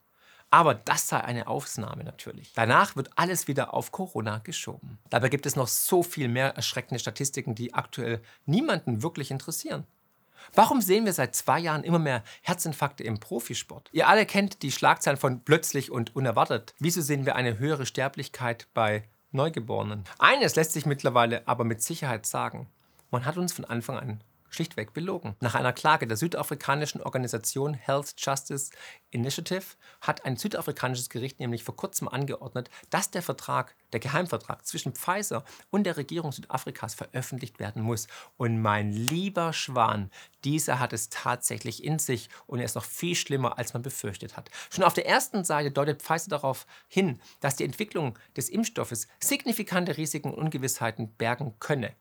Aber 0.52 0.74
das 0.74 1.08
sei 1.08 1.20
eine 1.20 1.46
Ausnahme 1.46 2.02
natürlich. 2.02 2.52
Danach 2.54 2.96
wird 2.96 3.10
alles 3.14 3.46
wieder 3.46 3.72
auf 3.72 3.92
Corona 3.92 4.38
geschoben. 4.38 4.98
Dabei 5.08 5.28
gibt 5.28 5.46
es 5.46 5.54
noch 5.54 5.68
so 5.68 6.02
viel 6.02 6.28
mehr 6.28 6.56
erschreckende 6.56 6.98
Statistiken, 6.98 7.54
die 7.54 7.74
aktuell 7.74 8.20
niemanden 8.46 9.02
wirklich 9.02 9.30
interessieren. 9.30 9.86
Warum 10.54 10.80
sehen 10.80 11.04
wir 11.04 11.12
seit 11.12 11.36
zwei 11.36 11.60
Jahren 11.60 11.84
immer 11.84 11.98
mehr 11.98 12.24
Herzinfarkte 12.42 13.04
im 13.04 13.20
Profisport? 13.20 13.90
Ihr 13.92 14.08
alle 14.08 14.26
kennt 14.26 14.62
die 14.62 14.72
Schlagzeilen 14.72 15.18
von 15.18 15.44
plötzlich 15.44 15.90
und 15.90 16.16
unerwartet. 16.16 16.74
Wieso 16.78 17.02
sehen 17.02 17.26
wir 17.26 17.36
eine 17.36 17.58
höhere 17.58 17.86
Sterblichkeit 17.86 18.66
bei 18.74 19.04
Neugeborenen? 19.30 20.04
Eines 20.18 20.56
lässt 20.56 20.72
sich 20.72 20.86
mittlerweile 20.86 21.46
aber 21.46 21.64
mit 21.64 21.82
Sicherheit 21.82 22.26
sagen. 22.26 22.68
Man 23.10 23.24
hat 23.24 23.36
uns 23.36 23.52
von 23.52 23.64
Anfang 23.64 23.98
an 23.98 24.22
schlichtweg 24.50 24.92
belogen. 24.92 25.36
Nach 25.40 25.54
einer 25.54 25.72
Klage 25.72 26.06
der 26.06 26.16
südafrikanischen 26.16 27.00
Organisation 27.00 27.74
Health 27.74 28.14
Justice 28.16 28.70
Initiative 29.10 29.62
hat 30.00 30.24
ein 30.24 30.36
südafrikanisches 30.36 31.08
Gericht 31.08 31.40
nämlich 31.40 31.64
vor 31.64 31.76
kurzem 31.76 32.08
angeordnet, 32.08 32.68
dass 32.90 33.10
der 33.10 33.22
Vertrag, 33.22 33.74
der 33.92 34.00
Geheimvertrag 34.00 34.66
zwischen 34.66 34.94
Pfizer 34.94 35.44
und 35.70 35.84
der 35.84 35.96
Regierung 35.96 36.32
Südafrikas 36.32 36.94
veröffentlicht 36.94 37.58
werden 37.58 37.82
muss. 37.82 38.06
Und 38.36 38.60
mein 38.60 38.92
lieber 38.92 39.52
Schwan, 39.52 40.10
dieser 40.44 40.78
hat 40.78 40.92
es 40.92 41.08
tatsächlich 41.08 41.84
in 41.84 41.98
sich 41.98 42.28
und 42.46 42.58
er 42.58 42.64
ist 42.64 42.74
noch 42.74 42.84
viel 42.84 43.14
schlimmer, 43.14 43.58
als 43.58 43.72
man 43.72 43.82
befürchtet 43.82 44.36
hat. 44.36 44.50
Schon 44.70 44.84
auf 44.84 44.94
der 44.94 45.06
ersten 45.06 45.44
Seite 45.44 45.70
deutet 45.70 46.02
Pfizer 46.02 46.30
darauf 46.30 46.66
hin, 46.88 47.20
dass 47.40 47.56
die 47.56 47.64
Entwicklung 47.64 48.18
des 48.36 48.48
Impfstoffes 48.48 49.08
signifikante 49.20 49.96
Risiken 49.96 50.32
und 50.32 50.40
Ungewissheiten 50.40 51.12
bergen 51.16 51.54
könne. 51.58 51.94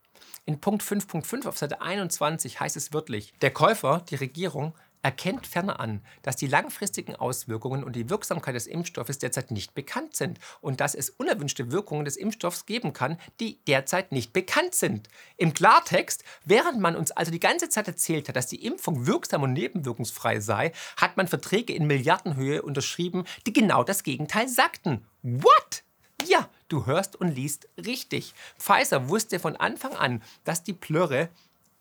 In 0.50 0.60
Punkt 0.60 0.82
5.5 0.82 1.48
auf 1.48 1.60
Seite 1.60 1.79
21 1.79 2.60
heißt 2.60 2.75
es 2.75 2.91
wörtlich, 2.91 3.36
der 3.44 3.51
Käufer, 3.51 4.03
die 4.10 4.15
Regierung, 4.15 4.74
erkennt 5.03 5.46
ferner 5.46 5.79
an, 5.79 6.01
dass 6.24 6.38
die 6.38 6.48
langfristigen 6.48 7.15
Auswirkungen 7.15 7.84
und 7.84 7.96
die 7.96 8.10
Wirksamkeit 8.10 8.56
des 8.56 8.65
Impfstoffes 8.65 9.20
derzeit 9.20 9.51
nicht 9.51 9.75
bekannt 9.75 10.15
sind 10.15 10.39
und 10.60 10.82
dass 10.82 10.96
es 10.96 11.12
unerwünschte 11.12 11.72
Wirkungen 11.72 12.03
des 12.03 12.18
Impfstoffs 12.18 12.65
geben 12.65 12.94
kann, 12.94 13.20
die 13.39 13.60
derzeit 13.68 14.12
nicht 14.12 14.34
bekannt 14.34 14.74
sind. 14.74 15.08
Im 15.38 15.53
Klartext, 15.53 16.24
während 16.46 16.79
man 16.79 16.96
uns 16.96 17.12
also 17.12 17.32
die 17.32 17.39
ganze 17.39 17.70
Zeit 17.70 17.88
erzählt 17.88 18.27
hat, 18.27 18.36
dass 18.36 18.48
die 18.48 18.65
Impfung 18.65 19.06
wirksam 19.06 19.44
und 19.44 19.53
nebenwirkungsfrei 19.53 20.39
sei, 20.39 20.72
hat 20.98 21.15
man 21.15 21.27
Verträge 21.27 21.75
in 21.75 21.86
Milliardenhöhe 21.86 22.63
unterschrieben, 22.63 23.25
die 23.46 23.53
genau 23.53 23.84
das 23.84 24.01
Gegenteil 24.01 24.48
sagten. 24.48 25.06
What? 25.22 25.84
Ja, 26.25 26.50
du 26.70 26.86
hörst 26.86 27.16
und 27.16 27.36
liest 27.36 27.68
richtig. 27.78 28.34
Pfizer 28.58 29.10
wusste 29.10 29.40
von 29.40 29.56
Anfang 29.56 29.96
an, 29.96 30.22
dass 30.44 30.64
die 30.64 30.74
Plörre 30.74 31.30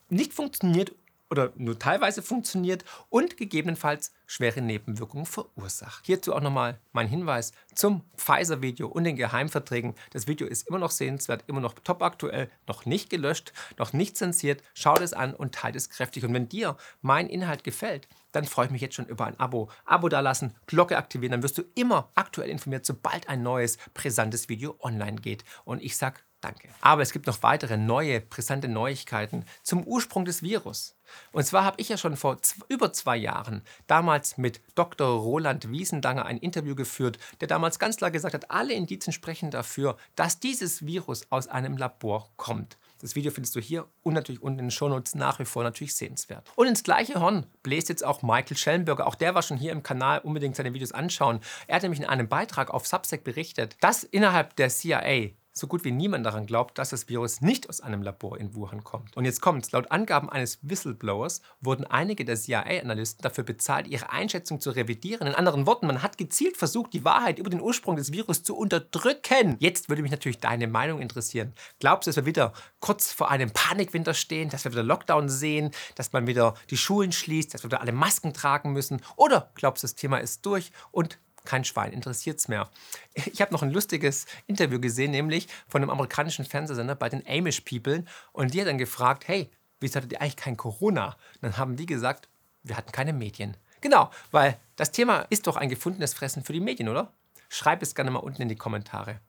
nicht 0.09 0.33
funktioniert 0.33 0.93
oder 1.31 1.53
nur 1.57 1.79
teilweise 1.79 2.23
funktioniert 2.23 2.85
und 3.11 3.37
gegebenenfalls 3.37 4.13
schwere 4.27 4.63
Nebenwirkungen 4.63 5.27
verursacht. 5.27 6.07
Hierzu 6.07 6.35
auch 6.35 6.41
nochmal 6.41 6.79
mein 6.93 7.09
Hinweis 7.09 7.53
zum 7.75 8.03
Pfizer-Video 8.17 8.89
und 8.89 9.05
den 9.05 9.17
Geheimverträgen. 9.17 9.95
Das 10.11 10.27
Video 10.27 10.47
ist 10.47 10.69
immer 10.69 10.79
noch 10.79 10.91
sehenswert, 10.91 11.45
immer 11.47 11.61
noch 11.61 11.75
top 11.75 12.03
aktuell, 12.03 12.51
noch 12.67 12.87
nicht 12.87 13.11
gelöscht, 13.11 13.53
noch 13.79 13.93
nicht 13.93 14.17
zensiert. 14.17 14.63
Schau 14.75 14.95
es 14.97 15.13
an 15.13 15.35
und 15.35 15.55
teile 15.55 15.77
es 15.77 15.91
kräftig. 15.91 16.25
Und 16.25 16.33
wenn 16.33 16.49
dir 16.49 16.77
mein 17.03 17.29
Inhalt 17.29 17.65
gefällt, 17.65 18.09
dann 18.33 18.45
freue 18.45 18.67
ich 18.67 18.73
mich 18.73 18.83
jetzt 18.83 18.95
schon 18.95 19.07
über 19.07 19.27
ein 19.27 19.39
Abo. 19.39 19.71
Abo 19.85 20.09
dalassen, 20.09 20.55
Glocke 20.67 20.97
aktivieren, 20.97 21.33
dann 21.33 21.43
wirst 21.43 21.59
du 21.59 21.63
immer 21.75 22.11
aktuell 22.15 22.51
informiert, 22.51 22.87
sobald 22.87 23.29
ein 23.29 23.43
neues, 23.43 23.79
brisantes 23.95 24.49
Video 24.49 24.77
online 24.81 25.17
geht. 25.17 25.45
Und 25.65 25.83
ich 25.83 25.97
sag 25.97 26.25
Danke. 26.41 26.69
Aber 26.81 27.03
es 27.03 27.13
gibt 27.13 27.27
noch 27.27 27.43
weitere 27.43 27.77
neue, 27.77 28.21
brisante 28.21 28.69
Neuigkeiten 28.69 29.45
zum 29.65 29.83
Ursprung 29.83 30.25
des 30.25 30.41
Virus. 30.41 30.97
Und 31.33 31.45
zwar 31.45 31.65
habe 31.65 31.81
ich 31.81 31.89
ja 31.89 31.97
schon 31.97 32.17
vor 32.17 32.39
über 32.69 32.93
zwei 32.93 33.17
Jahren 33.17 33.63
damals 33.89 34.39
mit 34.39 34.61
Dr. 34.77 35.09
Roland 35.19 35.69
Wiesendanger 35.71 36.27
ein 36.27 36.39
Interview 36.39 36.77
geführt, 36.77 37.19
der 37.41 37.49
damals 37.49 37.81
ganz 37.81 37.97
klar 37.97 38.13
gesagt 38.13 38.35
hat, 38.35 38.53
alle 38.53 38.75
Indizien 38.75 39.13
sprechen 39.13 39.51
dafür, 39.51 39.97
dass 40.15 40.39
dieses 40.39 40.87
Virus 40.87 41.27
aus 41.31 41.49
einem 41.49 41.77
Labor 41.77 42.31
kommt. 42.37 42.79
Das 43.01 43.15
Video 43.15 43.31
findest 43.31 43.55
du 43.55 43.61
hier 43.61 43.87
und 44.03 44.15
natürlich 44.15 44.43
unten 44.43 44.59
in 44.59 44.65
den 44.67 44.71
Shownotes 44.71 45.15
nach 45.15 45.39
wie 45.39 45.45
vor 45.45 45.63
natürlich 45.63 45.95
sehenswert. 45.95 46.51
Und 46.57 46.67
ins 46.67 46.83
gleiche 46.83 47.21
Horn 47.21 47.47
bläst 47.63 47.89
jetzt 47.89 48.05
auch 48.05 48.23
Michael 48.23 48.57
Schellenberger. 48.57 49.07
Auch 49.07 49.15
der 49.15 49.35
war 49.35 49.43
schon 49.43 49.57
hier 49.57 49.73
im 49.73 49.83
Kanal. 49.83 50.19
Unbedingt 50.19 50.57
seine 50.57 50.75
Videos 50.75 50.93
anschauen. 50.93 51.41
Er 51.69 51.77
hat 51.77 51.83
nämlich 51.83 52.01
in 52.01 52.07
einem 52.07 52.29
Beitrag 52.29 52.71
auf 52.71 52.87
Substack 52.87 53.23
berichtet, 53.23 53.77
dass 53.81 54.03
innerhalb 54.03 54.57
der 54.57 54.69
CIA 54.69 55.31
so 55.59 55.67
gut 55.67 55.85
wie 55.85 55.91
niemand 55.91 56.25
daran 56.25 56.47
glaubt, 56.47 56.79
dass 56.79 56.91
das 56.91 57.09
Virus 57.09 57.41
nicht 57.41 57.69
aus 57.69 57.81
einem 57.81 58.03
Labor 58.03 58.39
in 58.39 58.55
Wuhan 58.55 58.85
kommt. 58.85 59.17
Und 59.17 59.25
jetzt 59.25 59.41
kommt's. 59.41 59.73
Laut 59.73 59.91
Angaben 59.91 60.31
eines 60.31 60.59
Whistleblowers 60.63 61.43
wurden 61.61 61.85
einige 61.85 62.25
der 62.25 62.37
CIA-Analysten 62.37 63.23
dafür 63.23 63.45
bezahlt, 63.45 63.87
ihre 63.89 64.11
Einschätzung 64.11 64.61
zu 64.61 64.71
revidieren. 64.71 65.27
In 65.27 65.35
anderen 65.35 65.67
Worten, 65.67 65.87
man 65.87 66.03
hat 66.03 66.19
gezielt 66.19 66.57
versucht, 66.57 66.93
die 66.93 67.05
Wahrheit 67.05 67.39
über 67.39 67.51
den 67.51 67.61
Ursprung 67.61 67.97
des 67.97 68.13
Virus 68.13 68.43
zu 68.43 68.57
unterdrücken. 68.57 69.57
Jetzt 69.59 69.89
würde 69.89 70.03
mich 70.03 70.11
natürlich 70.11 70.39
deine 70.39 70.67
Meinung 70.67 71.01
interessieren. 71.01 71.53
Glaubst 71.81 72.07
du, 72.07 72.11
dass 72.11 72.17
wir 72.17 72.27
wieder 72.27 72.53
kurz 72.81 73.13
vor 73.13 73.31
einem 73.31 73.51
Panikwinter 73.51 74.15
stehen, 74.15 74.49
dass 74.49 74.65
wir 74.65 74.73
wieder 74.73 74.83
Lockdown 74.83 75.29
sehen, 75.29 75.71
dass 75.95 76.13
man 76.13 76.27
wieder 76.27 76.55
die 76.71 76.77
Schulen 76.77 77.13
schließt, 77.13 77.53
dass 77.55 77.63
wir 77.63 77.71
wieder 77.71 77.81
alle 77.81 77.93
Masken 77.93 78.33
tragen 78.33 78.73
müssen? 78.73 79.01
Oder 79.17 79.51
glaubst 79.55 79.83
du, 79.83 79.87
das 79.87 79.95
Thema 79.95 80.19
ist 80.19 80.47
durch 80.47 80.73
und 80.91 81.19
kein 81.49 81.65
Schwein 81.65 81.93
interessiert 81.93 82.39
es 82.39 82.49
mehr. 82.49 82.69
Ich 83.33 83.41
habe 83.41 83.53
noch 83.53 83.63
ein 83.63 83.71
lustiges 83.71 84.27
Interview 84.47 84.79
gesehen, 84.79 85.11
nämlich 85.11 85.49
von 85.67 85.83
einem 85.83 85.91
amerikanischen 85.91 86.45
Fernsehsender 86.45 86.95
bei 86.95 87.09
den 87.09 87.27
Amish 87.27 87.63
People. 87.63 88.05
Und 88.33 88.53
die 88.53 88.61
hat 88.61 88.69
dann 88.69 88.79
gefragt, 88.79 89.27
hey, 89.27 89.51
wieso 89.81 89.97
hattet 89.97 90.13
ihr 90.13 90.21
eigentlich 90.21 90.37
kein 90.37 90.57
Corona? 90.57 91.17
Und 91.35 91.43
dann 91.43 91.57
haben 91.57 91.77
die 91.77 91.87
gesagt, 91.87 92.29
wir 92.63 92.77
hatten 92.77 92.93
keine 92.93 93.15
Medien. 93.15 93.57
Genau, 93.81 94.11
weil 94.31 94.59
das 94.77 94.93
Thema 94.93 95.21
ist 95.31 95.47
doch 95.47 95.57
ein 95.57 95.71
gefundenes 95.71 96.13
Fressen 96.13 96.45
für 96.45 96.53
die 96.53 96.61
Medien, 96.61 96.89
oder? 96.89 97.13
Schreib 97.49 97.83
es 97.83 97.95
gerne 97.95 98.11
mal 98.11 98.19
unten 98.19 98.43
in 98.43 98.49
die 98.49 98.57
Kommentare. 98.57 99.21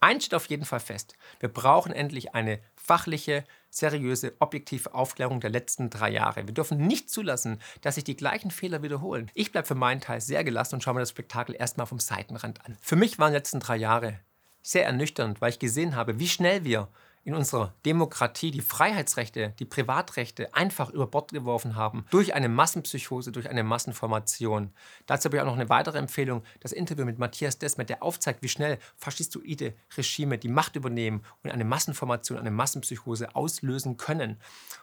Eins 0.00 0.24
steht 0.24 0.34
auf 0.34 0.46
jeden 0.46 0.64
Fall 0.64 0.80
fest. 0.80 1.14
Wir 1.40 1.48
brauchen 1.48 1.92
endlich 1.92 2.34
eine 2.34 2.60
fachliche, 2.74 3.44
seriöse, 3.72 4.34
objektive 4.38 4.94
Aufklärung 4.94 5.40
der 5.40 5.50
letzten 5.50 5.90
drei 5.90 6.10
Jahre. 6.10 6.46
Wir 6.46 6.54
dürfen 6.54 6.86
nicht 6.86 7.10
zulassen, 7.10 7.58
dass 7.80 7.94
sich 7.94 8.04
die 8.04 8.16
gleichen 8.16 8.50
Fehler 8.50 8.82
wiederholen. 8.82 9.30
Ich 9.34 9.50
bleibe 9.50 9.66
für 9.66 9.74
meinen 9.74 10.00
Teil 10.00 10.20
sehr 10.20 10.44
gelassen 10.44 10.76
und 10.76 10.82
schaue 10.82 10.94
mir 10.94 11.00
das 11.00 11.10
Spektakel 11.10 11.56
erstmal 11.58 11.86
vom 11.86 11.98
Seitenrand 11.98 12.64
an. 12.66 12.76
Für 12.80 12.96
mich 12.96 13.18
waren 13.18 13.32
die 13.32 13.36
letzten 13.36 13.60
drei 13.60 13.76
Jahre 13.76 14.20
sehr 14.62 14.84
ernüchternd, 14.84 15.40
weil 15.40 15.50
ich 15.50 15.58
gesehen 15.58 15.96
habe, 15.96 16.18
wie 16.18 16.28
schnell 16.28 16.64
wir 16.64 16.88
in 17.24 17.34
unserer 17.34 17.72
Demokratie 17.84 18.50
die 18.50 18.60
Freiheitsrechte, 18.60 19.54
die 19.58 19.64
Privatrechte 19.64 20.54
einfach 20.54 20.90
über 20.90 21.06
Bord 21.06 21.32
geworfen 21.32 21.76
haben 21.76 22.04
durch 22.10 22.34
eine 22.34 22.48
Massenpsychose, 22.48 23.32
durch 23.32 23.48
eine 23.48 23.62
Massenformation. 23.62 24.72
Dazu 25.06 25.26
habe 25.26 25.36
ich 25.36 25.42
auch 25.42 25.46
noch 25.46 25.54
eine 25.54 25.68
weitere 25.68 25.98
Empfehlung, 25.98 26.42
das 26.60 26.72
Interview 26.72 27.04
mit 27.04 27.18
Matthias 27.18 27.58
Desmet, 27.58 27.88
der 27.88 28.02
aufzeigt, 28.02 28.42
wie 28.42 28.48
schnell 28.48 28.78
faschistoide 28.96 29.74
Regime 29.96 30.38
die 30.38 30.48
Macht 30.48 30.76
übernehmen 30.76 31.22
und 31.42 31.50
eine 31.50 31.64
Massenformation, 31.64 32.38
eine 32.38 32.50
Massenpsychose 32.50 33.36
auslösen 33.36 33.96
können. 33.96 34.40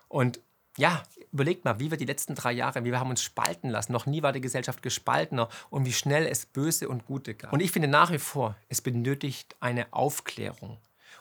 Und 0.07 0.39
ja, 0.77 1.03
überlegt 1.33 1.65
mal, 1.65 1.79
wie 1.79 1.91
wir 1.91 1.97
die 1.97 2.05
letzten 2.05 2.35
drei 2.35 2.53
Jahre, 2.53 2.85
wie 2.85 2.91
wir 2.91 2.99
haben 2.99 3.09
uns 3.09 3.21
spalten 3.21 3.69
lassen. 3.69 3.91
Noch 3.91 4.05
nie 4.05 4.23
war 4.23 4.31
die 4.31 4.39
Gesellschaft 4.39 4.81
gespaltener 4.81 5.49
und 5.69 5.85
wie 5.85 5.91
schnell 5.91 6.25
es 6.25 6.45
Böse 6.45 6.87
und 6.87 7.05
Gute 7.05 7.35
gab. 7.35 7.51
Und 7.51 7.59
ich 7.59 7.71
finde 7.71 7.89
nach 7.89 8.11
wie 8.11 8.19
vor, 8.19 8.55
es 8.69 8.81
benötigt 8.81 9.57
eine 9.59 9.91
Aufklärung. 9.91 10.77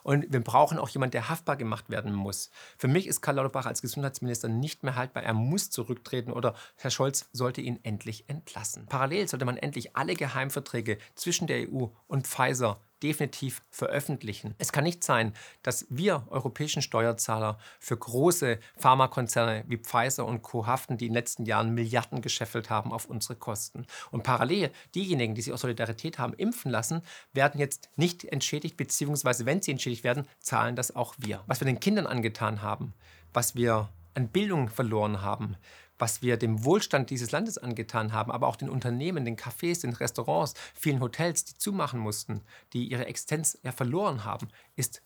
Und 0.09 0.33
wir 0.33 0.41
brauchen 0.41 0.79
auch 0.79 0.89
jemanden, 0.89 1.11
der 1.11 1.29
haftbar 1.29 1.59
gemacht 1.59 1.91
werden 1.91 2.15
muss. 2.15 2.49
Für 2.79 2.89
mich 2.89 3.07
ist 3.07 3.21
Karl 3.21 3.35
Lauterbach 3.35 3.67
als 3.67 3.83
Gesundheitsminister 3.83 4.49
nicht 4.49 4.83
mehr 4.83 4.95
haltbar. 4.95 5.23
Er 5.23 5.35
muss 5.35 5.69
zurücktreten 5.69 6.33
oder 6.33 6.55
Herr 6.77 6.91
Scholz 6.91 7.29
sollte 7.35 7.61
ihn 7.61 7.79
endlich 7.83 8.27
entlassen. 8.27 8.87
Parallel 8.87 9.29
sollte 9.29 9.45
man 9.45 9.59
endlich 9.59 9.97
alle 9.97 10.15
Geheimverträge 10.15 10.97
zwischen 11.15 11.47
der 11.47 11.71
EU 11.71 11.89
und 12.07 12.27
Pfizer 12.27 12.81
definitiv 13.03 13.63
veröffentlichen. 13.71 14.55
Es 14.59 14.73
kann 14.73 14.85
nicht 14.85 15.05
sein, 15.05 15.33
dass 15.63 15.87
wir 15.91 16.27
europäischen 16.31 16.83
Steuerzahler 16.83 17.59
für 17.81 17.97
große 17.97 18.59
Pharmakonzerne 18.77 19.65
wie 19.67 19.79
Pfizer 19.79 20.27
und 20.27 20.43
Co. 20.43 20.67
haften, 20.67 20.99
die 20.99 21.07
in 21.07 21.13
den 21.13 21.15
letzten 21.15 21.45
Jahren 21.45 21.75
Milliarden 21.75 22.23
gescheffelt 22.23 22.71
haben 22.71 22.93
auf 22.93 23.07
unsere 23.07 23.37
Kosten. 23.37 23.87
Und 24.11 24.23
parallel 24.23 24.71
diejenigen, 24.95 25.35
die 25.35 25.43
sich 25.43 25.53
aus 25.53 25.61
Solidarität 25.61 26.19
haben 26.19 26.35
impfen 26.35 26.71
lassen, 26.71 27.03
werden 27.33 27.61
jetzt 27.61 27.91
nicht 27.97 28.25
entschädigt, 28.25 28.77
beziehungsweise 28.77 29.47
wenn 29.47 29.63
sie 29.63 29.71
entschädigt 29.71 30.05
werden, 30.05 30.27
zahlen 30.41 30.77
das 30.77 30.95
auch 30.95 31.15
wir. 31.19 31.43
Was 31.47 31.61
wir 31.61 31.67
den 31.67 31.81
Kindern 31.81 32.07
angetan 32.07 32.63
haben, 32.63 32.95
was 33.33 33.55
wir 33.55 33.89
an 34.15 34.29
Bildung 34.29 34.69
verloren 34.69 35.23
haben, 35.23 35.57
was 35.99 36.23
wir 36.23 36.37
dem 36.37 36.65
Wohlstand 36.65 37.11
dieses 37.11 37.31
Landes 37.31 37.59
angetan 37.59 38.13
haben, 38.13 38.31
aber 38.31 38.47
auch 38.47 38.57
den 38.57 38.71
Unternehmen, 38.71 39.25
den 39.25 39.37
Cafés, 39.37 39.81
den 39.81 39.93
Restaurants, 39.93 40.55
vielen 40.75 41.01
Hotels, 41.01 41.45
die 41.45 41.55
zumachen 41.55 42.01
mussten, 42.01 42.43
die 42.73 42.87
ihre 42.89 43.07
Existenz 43.07 43.59
ja 43.63 43.73
verloren 43.73 44.25
haben, 44.25 44.49
ist 44.77 45.03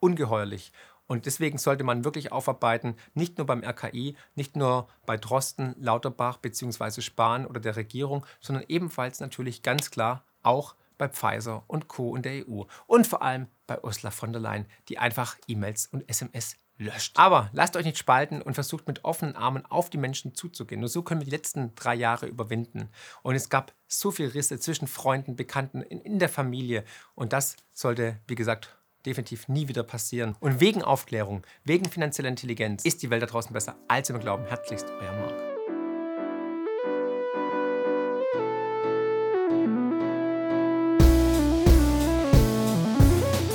ungeheuerlich. 0.00 0.72
Und 1.06 1.26
deswegen 1.26 1.58
sollte 1.58 1.84
man 1.84 2.04
wirklich 2.04 2.32
aufarbeiten, 2.32 2.96
nicht 3.12 3.36
nur 3.36 3.46
beim 3.46 3.62
RKI, 3.62 4.16
nicht 4.34 4.56
nur 4.56 4.88
bei 5.04 5.16
Drosten, 5.16 5.74
Lauterbach 5.78 6.38
bzw. 6.38 7.02
Spahn 7.02 7.46
oder 7.46 7.60
der 7.60 7.76
Regierung, 7.76 8.24
sondern 8.40 8.64
ebenfalls 8.68 9.20
natürlich 9.20 9.62
ganz 9.62 9.90
klar 9.90 10.24
auch 10.42 10.74
bei 10.96 11.08
Pfizer 11.08 11.64
und 11.66 11.88
Co. 11.88 12.16
in 12.16 12.22
der 12.22 12.48
EU. 12.48 12.62
Und 12.86 13.06
vor 13.06 13.22
allem 13.22 13.48
bei 13.66 13.82
Ursula 13.82 14.10
von 14.10 14.32
der 14.32 14.40
Leyen, 14.40 14.66
die 14.88 14.98
einfach 14.98 15.36
E-Mails 15.46 15.88
und 15.88 16.08
SMS 16.08 16.56
löscht. 16.78 17.18
Aber 17.18 17.50
lasst 17.52 17.76
euch 17.76 17.84
nicht 17.84 17.98
spalten 17.98 18.42
und 18.42 18.54
versucht 18.54 18.86
mit 18.86 19.04
offenen 19.04 19.36
Armen 19.36 19.64
auf 19.66 19.90
die 19.90 19.98
Menschen 19.98 20.34
zuzugehen. 20.34 20.80
Nur 20.80 20.88
so 20.88 21.02
können 21.02 21.20
wir 21.20 21.26
die 21.26 21.30
letzten 21.30 21.74
drei 21.74 21.94
Jahre 21.94 22.26
überwinden. 22.26 22.88
Und 23.22 23.34
es 23.34 23.48
gab 23.48 23.72
so 23.86 24.10
viele 24.10 24.34
Risse 24.34 24.58
zwischen 24.58 24.88
Freunden, 24.88 25.36
Bekannten, 25.36 25.82
in, 25.82 26.00
in 26.00 26.18
der 26.18 26.28
Familie. 26.28 26.84
Und 27.14 27.32
das 27.32 27.56
sollte, 27.72 28.20
wie 28.26 28.34
gesagt, 28.34 28.76
definitiv 29.06 29.48
nie 29.48 29.68
wieder 29.68 29.82
passieren. 29.82 30.34
Und 30.40 30.60
wegen 30.60 30.82
Aufklärung, 30.82 31.42
wegen 31.64 31.84
finanzieller 31.84 32.28
Intelligenz 32.28 32.84
ist 32.84 33.02
die 33.02 33.10
Welt 33.10 33.22
da 33.22 33.26
draußen 33.26 33.52
besser, 33.52 33.76
als 33.88 34.10
wir 34.12 34.18
glauben. 34.18 34.46
Herzlichst, 34.46 34.86
euer 35.00 35.12
Marc. 35.12 35.53